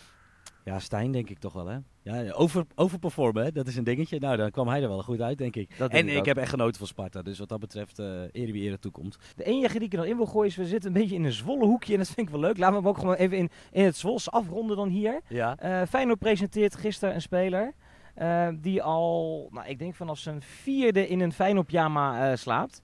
Ja, 0.64 0.80
Stijn 0.80 1.12
denk 1.12 1.30
ik 1.30 1.40
toch 1.40 1.54
wel, 1.54 1.68
hè? 1.68 1.78
Ja, 2.02 2.32
over, 2.32 2.66
overperformen, 2.76 3.44
hè? 3.44 3.52
dat 3.52 3.68
is 3.68 3.76
een 3.76 3.84
dingetje. 3.84 4.20
Nou, 4.20 4.38
dan 4.38 4.52
kwam 4.52 4.68
hij 4.68 4.82
er 4.82 4.88
wel 4.88 5.04
goed 5.04 5.22
uit, 5.22 5.38
denk 5.38 5.56
ik. 5.56 5.78
Dat 5.78 5.92
en 5.92 6.10
ik, 6.10 6.18
ook. 6.18 6.26
heb 6.26 6.38
echt 6.38 6.50
genoten 6.50 6.78
van 6.78 6.88
Sparta, 6.88 7.22
dus 7.22 7.40
wat 7.40 7.50
dat 7.50 7.60
betreft, 7.60 8.00
ere 8.00 8.52
wie 8.52 8.64
ere 8.64 8.80
toekomt. 8.80 9.18
De 9.36 9.44
enige 9.44 9.78
die 9.78 9.88
ik 9.88 9.94
er 9.94 10.00
nog 10.00 10.08
in 10.08 10.18
wil 10.18 10.26
gooien 10.26 10.50
is, 10.50 10.56
we 10.56 10.66
zitten 10.66 10.88
een 10.94 11.02
beetje 11.02 11.16
in 11.16 11.24
een 11.24 11.32
Zwolle 11.32 11.66
hoekje 11.66 11.94
en 11.94 12.00
dat 12.00 12.08
vind 12.08 12.28
ik 12.28 12.34
wel 12.34 12.42
leuk. 12.42 12.58
Laten 12.58 12.76
we 12.76 12.82
hem 12.82 12.90
ook 12.90 12.98
gewoon 12.98 13.16
even 13.16 13.38
in, 13.38 13.50
in 13.72 13.84
het 13.84 13.98
Zwols 13.98 14.32
afronden 14.32 14.78
dan 14.78 14.90
hier. 14.90 15.22
Ja. 15.28 15.58
Eh 15.58 15.82
Feyenoord 15.90 16.20
presenteert 16.20 16.76
gisteren 16.76 17.16
een 17.16 17.22
speler 17.22 17.74
eh, 18.14 18.48
die 18.60 18.84
al, 18.84 19.48
nou, 19.52 19.68
ik 19.68 19.80
denk 19.80 19.96
vanaf 19.96 20.18
zijn 20.18 20.42
vierde 20.42 21.08
in 21.08 21.20
een 21.20 21.34
Feyenoord 21.34 21.68
pyjama 21.68 22.36
slaapt. 22.36 22.82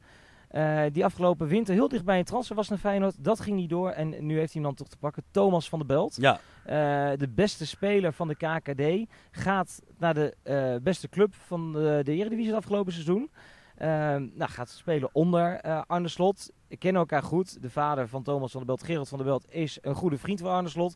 Eh, 0.49 0.81
die 0.91 1.05
afgelopen 1.05 1.47
winter 1.47 1.73
heel 1.73 1.87
dicht 1.87 2.05
bij 2.05 2.19
een 2.19 2.25
transfer 2.25 2.55
was 2.55 2.69
naar 2.69 2.77
Feyenoord. 2.77 3.23
Dat 3.23 3.39
ging 3.39 3.55
niet 3.55 3.69
door 3.69 3.89
en 3.89 4.09
nu 4.25 4.37
heeft 4.37 4.53
hij 4.53 4.61
hem 4.61 4.63
dan 4.63 4.73
toch 4.73 4.87
te 4.87 4.97
pakken. 4.97 5.23
Thomas 5.31 5.69
van 5.69 5.79
der 5.79 5.87
Belt. 5.87 6.15
Ja, 6.21 6.39
Eh, 6.63 7.11
de 7.17 7.27
beste 7.29 7.65
speler 7.65 8.13
van 8.13 8.27
de 8.27 8.35
KKD 8.35 9.09
gaat 9.31 9.81
naar 9.97 10.13
de 10.13 10.35
eh, 10.43 10.75
beste 10.81 11.09
club 11.09 11.33
van 11.35 11.73
de, 11.73 12.01
de 12.03 12.11
Eredivisie 12.11 12.47
het 12.47 12.57
afgelopen 12.57 12.93
seizoen. 12.93 13.29
Eh, 13.75 13.87
nou, 14.15 14.49
gaat 14.49 14.69
spelen 14.69 15.09
onder 15.11 15.61
Arne 15.87 16.07
Slot. 16.07 16.51
Ik 16.67 16.79
ken 16.79 16.95
elkaar 16.95 17.23
goed. 17.23 17.61
De 17.61 17.69
vader 17.69 18.07
van 18.07 18.23
Thomas 18.23 18.51
van 18.51 18.59
der 18.59 18.69
Belt, 18.75 18.83
Gerald 18.83 19.07
van 19.09 19.17
der 19.17 19.27
Belt, 19.27 19.45
is 19.49 19.77
een 19.81 19.95
goede 19.95 20.17
vriend 20.17 20.39
van 20.39 20.51
Arne 20.51 20.69
Slot. 20.69 20.95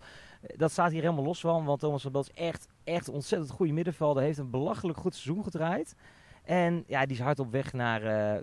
Dat 0.56 0.72
staat 0.72 0.92
hier 0.92 1.02
helemaal 1.02 1.24
los 1.24 1.40
van, 1.40 1.66
want 1.66 1.80
Thomas 1.80 2.02
van 2.02 2.12
der 2.12 2.22
Belt 2.22 2.32
is 2.36 2.44
echt, 2.46 2.68
echt 2.84 3.10
ontzettend 3.10 3.52
goede 3.52 3.74
middenvelder. 3.74 4.24
Heeft 4.24 4.38
een 4.38 4.50
belachelijk 4.50 4.98
goed 4.98 5.16
seizoen 5.16 5.44
gedraaid. 5.44 5.96
En 6.44 6.84
ja, 6.88 7.06
die 7.06 7.16
is 7.16 7.24
hard 7.24 7.40
op 7.40 7.52
weg 7.52 7.74
naar, 7.74 8.02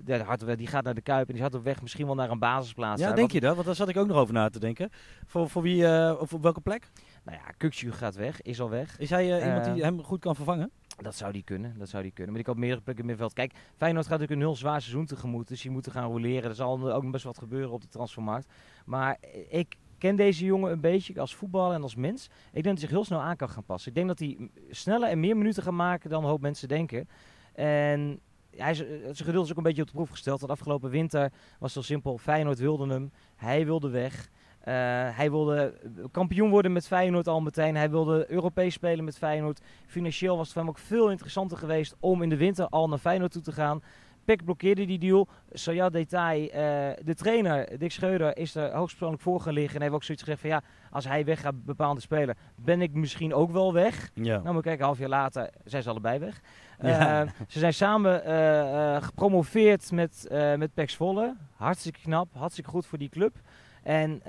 eh, 0.08 0.20
hard 0.26 0.58
die 0.58 0.66
gaat 0.66 0.84
naar 0.84 0.94
de 0.94 1.00
Kuip 1.00 1.20
en 1.20 1.26
die 1.26 1.34
is 1.34 1.40
hard 1.40 1.54
op 1.54 1.64
weg 1.64 1.82
misschien 1.82 2.06
wel 2.06 2.14
naar 2.14 2.30
een 2.30 2.38
basisplaats. 2.38 3.00
ja 3.00 3.06
daar. 3.06 3.16
denk 3.16 3.32
je 3.32 3.40
dat? 3.40 3.54
Want 3.54 3.66
daar 3.66 3.74
zat 3.74 3.88
ik 3.88 3.96
ook 3.96 4.06
nog 4.06 4.16
over 4.16 4.34
na 4.34 4.48
te 4.48 4.58
denken. 4.58 4.90
Voor, 5.26 5.48
voor 5.48 5.62
wie, 5.62 5.86
eh, 5.86 6.20
of 6.20 6.32
op 6.32 6.42
welke 6.42 6.60
plek? 6.60 6.90
Nou 7.24 7.38
ja, 7.44 7.52
Kukshu 7.56 7.92
gaat 7.92 8.14
weg, 8.14 8.42
is 8.42 8.60
al 8.60 8.70
weg. 8.70 8.98
Is 8.98 9.10
hij 9.10 9.38
eh, 9.38 9.46
iemand 9.46 9.64
die 9.64 9.82
hem 9.82 10.02
goed 10.02 10.20
kan 10.20 10.34
vervangen? 10.34 10.70
Dat 10.96 11.14
zou 11.14 11.32
die 11.32 11.42
kunnen, 11.42 11.78
dat 11.78 11.88
zou 11.88 12.02
die 12.02 12.12
kunnen. 12.12 12.32
Maar 12.32 12.40
ik 12.40 12.48
op 12.48 12.56
meerdere 12.56 12.82
plekken 12.82 13.04
in 13.04 13.10
middenveld. 13.10 13.38
Kijk, 13.38 13.52
Feyenoord 13.76 14.06
gaat 14.06 14.18
natuurlijk 14.18 14.40
een 14.40 14.46
heel 14.46 14.56
zwaar 14.56 14.80
seizoen 14.80 15.06
tegemoet. 15.06 15.48
Dus 15.48 15.62
die 15.62 15.70
moeten 15.70 15.92
gaan 15.92 16.10
roleren. 16.10 16.50
Er 16.50 16.54
zal 16.54 16.92
ook 16.92 17.10
best 17.10 17.24
wat 17.24 17.38
gebeuren 17.38 17.70
op 17.70 17.80
de 17.80 17.88
transfermarkt. 17.88 18.52
Maar 18.84 19.18
ik 19.48 19.76
ken 19.98 20.16
deze 20.16 20.44
jongen 20.44 20.72
een 20.72 20.80
beetje 20.80 21.20
als 21.20 21.34
voetballer 21.34 21.74
en 21.74 21.82
als 21.82 21.94
mens. 21.94 22.24
Ik 22.24 22.52
denk 22.52 22.64
dat 22.64 22.64
hij 22.64 22.80
zich 22.80 22.90
heel 22.90 23.04
snel 23.04 23.20
aan 23.20 23.36
kan 23.36 23.48
gaan 23.48 23.64
passen. 23.64 23.88
Ik 23.88 23.96
denk 23.96 24.08
dat 24.08 24.18
hij 24.18 24.50
sneller 24.70 25.08
en 25.08 25.20
meer 25.20 25.36
minuten 25.36 25.62
gaat 25.62 25.72
maken 25.72 26.10
dan 26.10 26.22
een 26.22 26.28
hoop 26.28 26.40
mensen 26.40 26.68
denken. 26.68 27.08
En 27.54 28.20
hij 28.56 28.70
eh, 28.70 28.76
zijn 28.76 29.16
geduld 29.16 29.44
is 29.44 29.50
ook 29.50 29.56
een 29.56 29.62
beetje 29.62 29.82
op 29.82 29.88
de 29.88 29.94
proef 29.94 30.10
gesteld. 30.10 30.40
Want 30.40 30.52
afgelopen 30.52 30.90
winter 30.90 31.32
was 31.58 31.74
het 31.74 31.74
heel 31.74 31.94
simpel. 31.94 32.18
Feyenoord 32.18 32.58
wilde 32.58 32.86
hem. 32.86 33.12
Hij 33.36 33.64
wilde 33.64 33.88
weg. 33.88 34.30
Eh, 34.60 34.74
hij 35.16 35.30
wilde 35.30 35.74
kampioen 36.10 36.50
worden 36.50 36.72
met 36.72 36.86
Feyenoord 36.86 37.28
al 37.28 37.40
meteen. 37.40 37.76
Hij 37.76 37.90
wilde 37.90 38.30
Europees 38.30 38.74
spelen 38.74 39.04
met 39.04 39.18
Feyenoord. 39.18 39.60
Financieel 39.86 40.36
was 40.36 40.44
het 40.44 40.52
voor 40.52 40.62
hem 40.62 40.70
ook 40.70 40.78
veel 40.78 41.10
interessanter 41.10 41.58
geweest 41.58 41.96
om 42.00 42.22
in 42.22 42.28
de 42.28 42.36
winter 42.36 42.68
al 42.68 42.88
naar 42.88 42.98
Feyenoord 42.98 43.32
toe 43.32 43.42
te 43.42 43.52
gaan. 43.52 43.82
Peck 44.24 44.44
blokkeerde 44.44 44.86
die 44.86 44.98
deal. 44.98 45.28
Soja 45.52 45.88
Detail, 45.88 46.48
eh, 46.50 47.04
de 47.04 47.14
trainer 47.14 47.78
Dick 47.78 47.92
Schreuder, 47.92 48.36
is 48.36 48.54
er 48.54 48.72
hoogstpersoonlijk 48.72 49.22
voor 49.22 49.40
gaan 49.40 49.52
liggen. 49.52 49.74
En 49.74 49.82
heeft 49.82 49.94
ook 49.94 50.04
zoiets 50.04 50.22
gezegd 50.22 50.40
van 50.40 50.50
ja, 50.50 50.62
als 50.90 51.04
hij 51.04 51.24
weggaat, 51.24 51.64
bepaalde 51.64 52.00
speler, 52.00 52.36
ben 52.54 52.82
ik 52.82 52.92
misschien 52.92 53.34
ook 53.34 53.50
wel 53.50 53.72
weg. 53.72 54.10
Ja. 54.14 54.40
Nou, 54.40 54.54
maar 54.54 54.62
kijk, 54.62 54.78
een 54.78 54.84
half 54.84 54.98
jaar 54.98 55.08
later 55.08 55.50
zijn 55.64 55.82
ze 55.82 55.90
allebei 55.90 56.18
weg. 56.18 56.40
Ja. 56.80 57.22
Eh, 57.22 57.30
ze 57.48 57.58
zijn 57.58 57.74
samen 57.74 58.24
eh, 58.24 59.02
gepromoveerd 59.02 59.92
met, 59.92 60.26
met 60.56 60.74
Pek 60.74 60.90
Zwolle. 60.90 61.36
Hartstikke 61.56 62.00
knap, 62.00 62.28
hartstikke 62.34 62.70
goed 62.70 62.86
voor 62.86 62.98
die 62.98 63.08
club. 63.08 63.36
En 63.82 64.22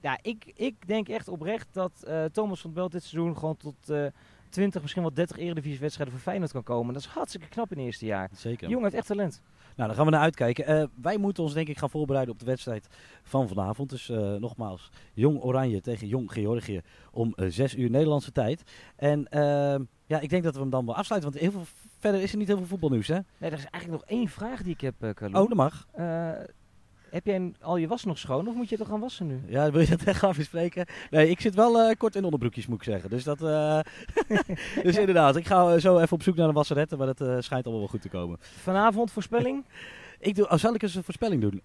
ja, 0.00 0.18
ik, 0.22 0.52
ik 0.54 0.86
denk 0.86 1.08
echt 1.08 1.28
oprecht 1.28 1.68
dat 1.72 2.06
Thomas 2.32 2.60
van 2.60 2.72
Belt 2.72 2.92
dit 2.92 3.02
seizoen 3.02 3.38
gewoon 3.38 3.56
tot, 3.56 3.92
20, 4.54 4.80
misschien 4.80 5.02
wel 5.02 5.14
30 5.14 5.38
Eredivisie-wedstrijden 5.38 6.14
voor 6.14 6.24
Feyenoord 6.24 6.52
kan 6.52 6.62
komen. 6.62 6.94
Dat 6.94 7.02
is 7.02 7.08
hartstikke 7.08 7.48
knap 7.48 7.70
in 7.70 7.76
het 7.76 7.86
eerste 7.86 8.06
jaar. 8.06 8.30
Zeker. 8.32 8.68
Jongen 8.68 8.84
heeft 8.84 8.96
echt 8.96 9.06
talent. 9.06 9.42
Nou, 9.76 9.88
daar 9.88 9.96
gaan 9.96 10.04
we 10.04 10.10
naar 10.10 10.20
uitkijken. 10.20 10.66
Eh, 10.66 10.84
wij 11.02 11.16
moeten 11.18 11.42
ons 11.42 11.52
denk 11.52 11.68
ik 11.68 11.78
gaan 11.78 11.90
voorbereiden 11.90 12.34
op 12.34 12.40
de 12.40 12.46
wedstrijd 12.46 12.86
van 13.22 13.48
vanavond. 13.48 13.90
Dus 13.90 14.08
eh, 14.08 14.34
nogmaals, 14.34 14.90
Jong 15.12 15.42
Oranje 15.42 15.80
tegen 15.80 16.06
Jong 16.06 16.32
Georgië 16.32 16.80
om 17.10 17.32
eh 17.36 17.46
6 17.48 17.74
uur 17.74 17.90
Nederlandse 17.90 18.32
tijd. 18.32 18.62
En 18.96 19.28
ehm, 19.28 19.82
ja, 20.06 20.20
ik 20.20 20.28
denk 20.28 20.44
dat 20.44 20.54
we 20.54 20.60
hem 20.60 20.70
dan 20.70 20.86
wel 20.86 20.96
afsluiten, 20.96 21.30
want 21.30 21.42
heel 21.42 21.52
veel, 21.52 21.66
verder 21.98 22.20
is 22.20 22.32
er 22.32 22.38
niet 22.38 22.48
heel 22.48 22.56
veel 22.56 22.66
voetbalnieuws, 22.66 23.08
hè? 23.08 23.18
Nee, 23.38 23.50
er 23.50 23.58
is 23.58 23.66
eigenlijk 23.70 24.02
nog 24.02 24.18
één 24.18 24.28
vraag 24.28 24.62
die 24.62 24.72
ik 24.72 24.80
heb, 24.80 24.94
eh 25.02 25.10
Carlo. 25.10 25.42
Oh, 25.42 25.48
dat 25.48 25.56
mag. 25.56 25.86
Heb 27.14 27.26
jij 27.26 27.52
al 27.60 27.76
je 27.76 27.88
was 27.88 28.04
nog 28.04 28.18
schoon 28.18 28.48
of 28.48 28.54
moet 28.54 28.68
je 28.68 28.76
toch 28.76 28.88
gaan 28.88 29.00
wassen 29.00 29.26
nu? 29.26 29.42
Ja, 29.46 29.70
wil 29.70 29.80
je 29.80 29.86
dat 29.86 30.02
echt 30.02 30.18
gaan 30.18 30.32
bespreken? 30.36 30.86
Nee, 31.10 31.30
ik 31.30 31.40
zit 31.40 31.54
wel 31.54 31.80
eh, 31.80 31.96
kort 31.96 32.16
in 32.16 32.24
onderbroekjes, 32.24 32.66
moet 32.66 32.76
ik 32.76 32.84
zeggen. 32.84 33.10
Dus 33.10 33.24
dat, 33.24 33.42
eh, 33.42 33.80
dus 34.82 34.96
inderdaad, 34.96 35.36
ik 35.36 35.46
ga 35.46 35.72
eh, 35.72 35.80
zo 35.80 35.98
even 35.98 36.12
op 36.12 36.22
zoek 36.22 36.36
naar 36.36 36.48
een 36.48 36.54
wasseretten, 36.54 36.98
maar 36.98 37.14
dat 37.14 37.44
schijnt 37.44 37.64
allemaal 37.64 37.82
wel 37.82 37.88
goed 37.90 38.02
te 38.02 38.08
komen. 38.08 38.38
Vanavond 38.40 39.10
voorspelling? 39.10 39.64
Ik 40.18 40.34
doe, 40.34 40.48
oh, 40.48 40.56
zal 40.56 40.74
ik 40.74 40.82
eens 40.82 40.94
een 40.94 41.04
voorspelling 41.04 41.40
doen? 41.40 41.62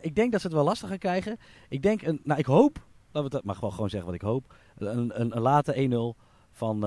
Ik 0.00 0.14
denk 0.14 0.32
dat 0.32 0.40
ze 0.40 0.46
het 0.46 0.56
wel 0.56 0.64
lastig 0.64 0.88
gaan 0.88 0.98
krijgen. 0.98 1.38
Ik 1.68 1.82
denk, 1.82 2.02
een, 2.02 2.20
nou 2.24 2.38
ik 2.38 2.46
hoop, 2.46 2.78
laten 3.12 3.30
we 3.30 3.36
dat 3.36 3.44
mag 3.44 3.60
wel 3.60 3.70
gewoon 3.70 3.90
zeggen 3.90 4.08
wat 4.08 4.20
ik 4.20 4.26
hoop. 4.26 4.54
Een, 4.78 5.20
een, 5.20 5.36
een 5.36 5.42
late 5.42 6.14
1-0 6.16 6.20
van, 6.52 6.80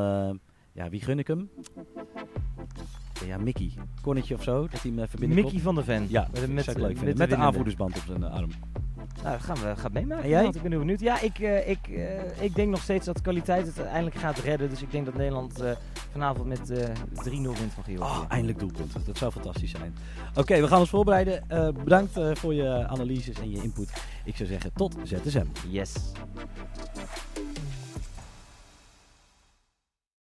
ja 0.71 0.89
wie 0.89 1.01
gun 1.01 1.19
ik 1.19 1.27
hem? 1.27 1.49
Ja, 3.27 3.37
Mickey. 3.37 3.71
Konnetje 4.01 4.35
of 4.35 4.43
zo, 4.43 4.61
dat 4.61 4.81
hij 4.81 4.91
hem 4.91 4.99
even 4.99 5.19
binnenkomt. 5.19 5.45
Mickey 5.45 5.63
van 5.63 5.75
der 5.75 5.83
Ven. 5.83 6.05
Ja, 6.09 6.27
met, 6.31 6.53
met, 6.53 6.77
leuk 6.77 7.29
de 7.29 7.35
aanvoerdersband 7.35 7.97
op 7.97 8.03
zijn 8.07 8.23
arm. 8.23 8.49
Nou, 9.23 9.39
gaan 9.39 9.55
we 9.55 9.73
gaan 9.75 9.91
we 9.91 9.99
meemaken. 9.99 10.23
En 10.23 10.29
jij? 10.29 10.43
Want 10.43 10.55
ik 10.55 10.61
ben 10.61 10.71
heel 10.71 10.79
benieuwd. 10.79 10.99
Ja, 10.99 11.19
ik, 11.19 11.39
eh, 11.39 11.69
ik, 11.69 11.87
eh, 11.87 12.43
ik 12.43 12.55
denk 12.55 12.69
nog 12.69 12.81
steeds 12.81 13.05
dat 13.05 13.21
kwaliteit 13.21 13.65
het 13.65 13.77
uiteindelijk 13.77 14.15
gaat 14.15 14.37
redden. 14.37 14.69
Dus 14.69 14.81
ik 14.81 14.91
denk 14.91 15.05
dat 15.05 15.13
Nederland 15.13 15.61
eh, 15.61 15.71
vanavond 16.11 16.47
met 16.47 16.69
eh 16.69 16.89
3-0 17.13 17.31
wint 17.31 17.73
van 17.73 17.83
Georgië. 17.83 17.97
Oh, 17.97 18.23
eindelijk 18.27 18.59
doelpunt. 18.59 19.05
Dat 19.05 19.17
zou 19.17 19.31
fantastisch 19.31 19.71
zijn. 19.71 19.95
Oké, 20.35 20.61
we 20.61 20.67
gaan 20.67 20.79
ons 20.79 20.89
voorbereiden. 20.89 21.43
Bedankt 21.83 22.19
voor 22.33 22.53
je 22.53 22.87
analyses 22.87 23.39
en 23.39 23.49
je 23.49 23.63
input. 23.63 23.93
Ik 24.25 24.35
zou 24.35 24.49
zeggen, 24.49 24.73
tot 24.73 24.95
ZSM. 25.03 25.45
Yes. 25.69 25.95